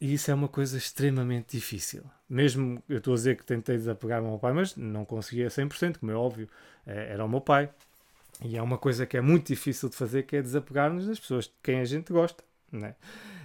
E 0.00 0.14
isso 0.14 0.30
é 0.30 0.34
uma 0.34 0.48
coisa 0.48 0.78
extremamente 0.78 1.56
difícil. 1.56 2.04
Mesmo 2.28 2.82
eu 2.88 2.98
estou 2.98 3.14
a 3.14 3.16
dizer 3.16 3.36
que 3.36 3.44
tentei 3.44 3.76
desapegar-me 3.76 4.26
ao 4.26 4.32
meu 4.32 4.38
pai, 4.38 4.52
mas 4.52 4.76
não 4.76 5.04
conseguia 5.04 5.48
100%, 5.48 5.98
como 5.98 6.12
é 6.12 6.14
óbvio, 6.14 6.48
uh, 6.86 6.90
era 6.90 7.24
o 7.24 7.28
meu 7.28 7.40
pai 7.40 7.70
e 8.44 8.56
é 8.56 8.62
uma 8.62 8.78
coisa 8.78 9.06
que 9.06 9.16
é 9.16 9.20
muito 9.20 9.48
difícil 9.48 9.88
de 9.88 9.96
fazer, 9.96 10.22
que 10.24 10.36
é 10.36 10.42
desapegar-nos 10.42 11.06
das 11.06 11.18
pessoas 11.18 11.46
de 11.46 11.52
quem 11.62 11.80
a 11.80 11.84
gente 11.84 12.12
gosta. 12.12 12.44
Né? 12.70 12.94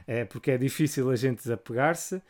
É 0.06 0.26
porque 0.26 0.52
é 0.52 0.58
difícil 0.58 1.10
a 1.10 1.16
gente 1.16 1.38
desapegar-se 1.38 2.22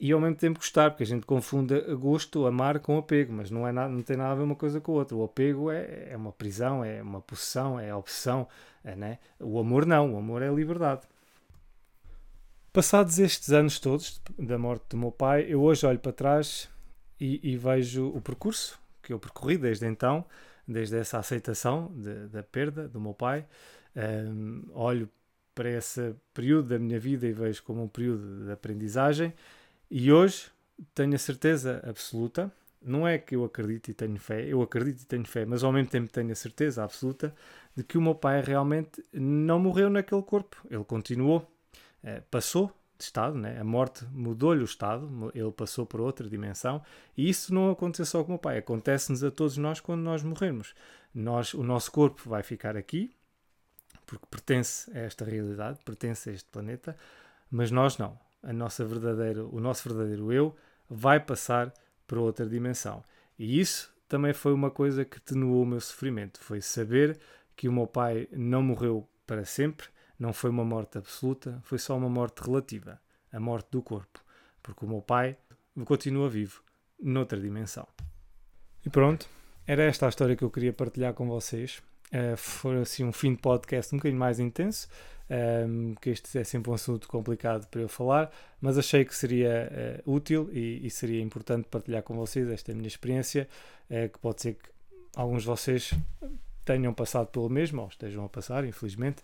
e 0.00 0.12
ao 0.12 0.20
mesmo 0.20 0.36
tempo 0.36 0.60
gostar, 0.60 0.90
porque 0.90 1.02
a 1.02 1.06
gente 1.06 1.26
confunde 1.26 1.80
gosto, 1.96 2.46
amar 2.46 2.78
com 2.78 2.98
apego, 2.98 3.32
mas 3.32 3.50
não, 3.50 3.66
é 3.66 3.72
nada, 3.72 3.88
não 3.88 4.02
tem 4.02 4.16
nada 4.16 4.32
a 4.32 4.34
ver 4.36 4.42
uma 4.42 4.54
coisa 4.54 4.80
com 4.80 4.92
a 4.92 4.94
outra. 4.96 5.16
O 5.16 5.24
apego 5.24 5.70
é, 5.70 6.08
é 6.10 6.16
uma 6.16 6.32
prisão, 6.32 6.84
é 6.84 7.02
uma 7.02 7.20
possessão, 7.20 7.80
é 7.80 7.94
obsessão. 7.94 8.46
É, 8.84 8.94
né? 8.94 9.18
O 9.40 9.58
amor 9.58 9.84
não, 9.84 10.14
o 10.14 10.18
amor 10.18 10.42
é 10.42 10.48
liberdade. 10.48 11.02
Passados 12.72 13.18
estes 13.18 13.50
anos 13.52 13.80
todos 13.80 14.22
da 14.38 14.56
morte 14.56 14.84
do 14.90 14.96
meu 14.96 15.10
pai, 15.10 15.46
eu 15.48 15.60
hoje 15.62 15.84
olho 15.84 15.98
para 15.98 16.12
trás 16.12 16.68
e, 17.18 17.40
e 17.42 17.56
vejo 17.56 18.06
o 18.08 18.20
percurso 18.20 18.78
que 19.02 19.12
eu 19.12 19.18
percorri 19.18 19.58
desde 19.58 19.86
então 19.86 20.24
desde 20.68 20.98
essa 20.98 21.18
aceitação 21.18 21.90
de, 21.96 22.28
da 22.28 22.42
perda 22.42 22.86
do 22.86 23.00
meu 23.00 23.14
pai. 23.14 23.46
Um, 23.96 24.64
olho 24.74 25.08
para 25.54 25.70
esse 25.70 26.14
período 26.34 26.68
da 26.68 26.78
minha 26.78 27.00
vida 27.00 27.26
e 27.26 27.32
vejo 27.32 27.62
como 27.62 27.82
um 27.82 27.88
período 27.88 28.44
de 28.44 28.52
aprendizagem. 28.52 29.32
E 29.90 30.12
hoje 30.12 30.50
tenho 30.94 31.14
a 31.14 31.18
certeza 31.18 31.82
absoluta, 31.86 32.52
não 32.80 33.06
é 33.06 33.18
que 33.18 33.34
eu 33.34 33.44
acredito 33.44 33.90
e 33.90 33.94
tenho 33.94 34.18
fé, 34.18 34.44
eu 34.46 34.62
acredito 34.62 35.02
e 35.02 35.06
tenho 35.06 35.24
fé, 35.24 35.44
mas 35.44 35.64
ao 35.64 35.72
mesmo 35.72 35.90
tempo 35.90 36.12
tenho 36.12 36.30
a 36.30 36.34
certeza 36.34 36.84
absoluta 36.84 37.34
de 37.74 37.82
que 37.82 37.98
o 37.98 38.02
meu 38.02 38.14
pai 38.14 38.40
realmente 38.40 39.02
não 39.12 39.58
morreu 39.58 39.90
naquele 39.90 40.22
corpo. 40.22 40.56
Ele 40.70 40.84
continuou, 40.84 41.50
eh, 42.02 42.22
passou 42.30 42.72
de 42.98 43.04
estado, 43.04 43.38
né? 43.38 43.58
a 43.60 43.64
morte 43.64 44.04
mudou-lhe 44.06 44.60
o 44.60 44.64
estado, 44.64 45.30
ele 45.34 45.52
passou 45.52 45.86
para 45.86 46.02
outra 46.02 46.28
dimensão, 46.28 46.82
e 47.16 47.28
isso 47.28 47.54
não 47.54 47.70
aconteceu 47.70 48.04
só 48.04 48.22
com 48.22 48.26
o 48.26 48.30
meu 48.30 48.38
pai, 48.38 48.58
acontece-nos 48.58 49.22
a 49.22 49.30
todos 49.30 49.56
nós 49.56 49.80
quando 49.80 50.02
nós 50.02 50.22
morrermos. 50.22 50.74
Nós, 51.14 51.54
o 51.54 51.62
nosso 51.62 51.92
corpo 51.92 52.28
vai 52.28 52.42
ficar 52.42 52.76
aqui, 52.76 53.14
porque 54.04 54.26
pertence 54.28 54.90
a 54.96 54.98
esta 54.98 55.24
realidade, 55.24 55.78
pertence 55.84 56.28
a 56.28 56.32
este 56.32 56.48
planeta, 56.50 56.96
mas 57.50 57.70
nós 57.70 57.98
não. 57.98 58.18
A 58.42 58.52
nossa 58.52 58.84
verdadeira, 58.84 59.44
o 59.44 59.60
nosso 59.60 59.88
verdadeiro 59.88 60.32
eu 60.32 60.56
vai 60.88 61.20
passar 61.20 61.72
para 62.06 62.20
outra 62.20 62.46
dimensão. 62.46 63.02
E 63.38 63.60
isso 63.60 63.92
também 64.08 64.32
foi 64.32 64.52
uma 64.52 64.70
coisa 64.70 65.04
que 65.04 65.20
tenuou 65.20 65.62
o 65.62 65.66
meu 65.66 65.80
sofrimento, 65.80 66.40
foi 66.40 66.60
saber 66.60 67.18
que 67.54 67.68
o 67.68 67.72
meu 67.72 67.86
pai 67.86 68.28
não 68.32 68.62
morreu 68.62 69.06
para 69.26 69.44
sempre, 69.44 69.88
não 70.18 70.32
foi 70.32 70.50
uma 70.50 70.64
morte 70.64 70.96
absoluta, 70.98 71.60
foi 71.62 71.78
só 71.78 71.96
uma 71.96 72.08
morte 72.08 72.40
relativa 72.42 73.00
a 73.30 73.38
morte 73.38 73.68
do 73.70 73.82
corpo, 73.82 74.24
porque 74.62 74.84
o 74.84 74.88
meu 74.88 75.02
pai 75.02 75.36
continua 75.84 76.28
vivo, 76.28 76.62
noutra 76.98 77.38
dimensão. 77.38 77.86
E 78.84 78.88
pronto, 78.88 79.28
era 79.66 79.82
esta 79.84 80.06
a 80.06 80.08
história 80.08 80.34
que 80.34 80.42
eu 80.42 80.50
queria 80.50 80.72
partilhar 80.72 81.12
com 81.12 81.28
vocês. 81.28 81.82
Foi 82.36 82.78
assim 82.78 83.04
um 83.04 83.12
fim 83.12 83.34
de 83.34 83.40
podcast 83.40 83.94
um 83.94 83.98
bocadinho 83.98 84.18
mais 84.18 84.40
intenso, 84.40 84.88
um, 85.28 85.34
ehm, 85.34 85.94
que 86.00 86.10
este 86.10 86.38
é 86.38 86.44
sempre 86.44 86.70
um 86.70 86.74
assunto 86.74 87.06
complicado 87.06 87.66
para 87.68 87.80
eu 87.80 87.88
falar, 87.88 88.30
mas 88.60 88.78
achei 88.78 89.04
que 89.04 89.14
seria 89.14 90.02
uh, 90.06 90.10
útil 90.10 90.48
e, 90.52 90.86
e, 90.86 90.90
seria 90.90 91.20
importante 91.20 91.68
partilhar 91.68 92.02
com 92.02 92.14
vocês 92.14 92.48
esta 92.48 92.74
minha 92.74 92.88
experiência, 92.88 93.48
uh, 93.90 94.08
que 94.08 94.18
pode 94.18 94.40
ser 94.42 94.54
que 94.54 94.70
alguns 95.14 95.42
de 95.42 95.48
vocês 95.48 95.92
tenham 96.64 96.92
passado 96.94 97.28
pelo 97.28 97.48
mesmo, 97.48 97.82
ou 97.82 97.88
estejam 97.88 98.24
a 98.24 98.28
passar, 98.28 98.64
infelizmente, 98.64 99.22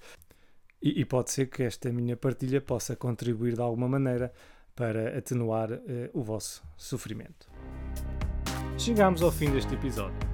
e, 0.82 1.00
e, 1.00 1.04
pode 1.04 1.30
ser 1.30 1.46
que 1.46 1.62
esta 1.62 1.90
minha 1.90 2.16
partilha 2.16 2.60
possa 2.60 2.94
contribuir 2.94 3.54
de 3.54 3.62
alguma 3.62 3.88
maneira 3.88 4.32
para 4.76 5.16
atenuar 5.16 5.70
o 6.12 6.20
vosso 6.20 6.62
sofrimento. 6.76 7.48
Chegamos 8.76 9.22
ao 9.22 9.30
fim 9.30 9.50
deste 9.50 9.72
episódio. 9.72 10.33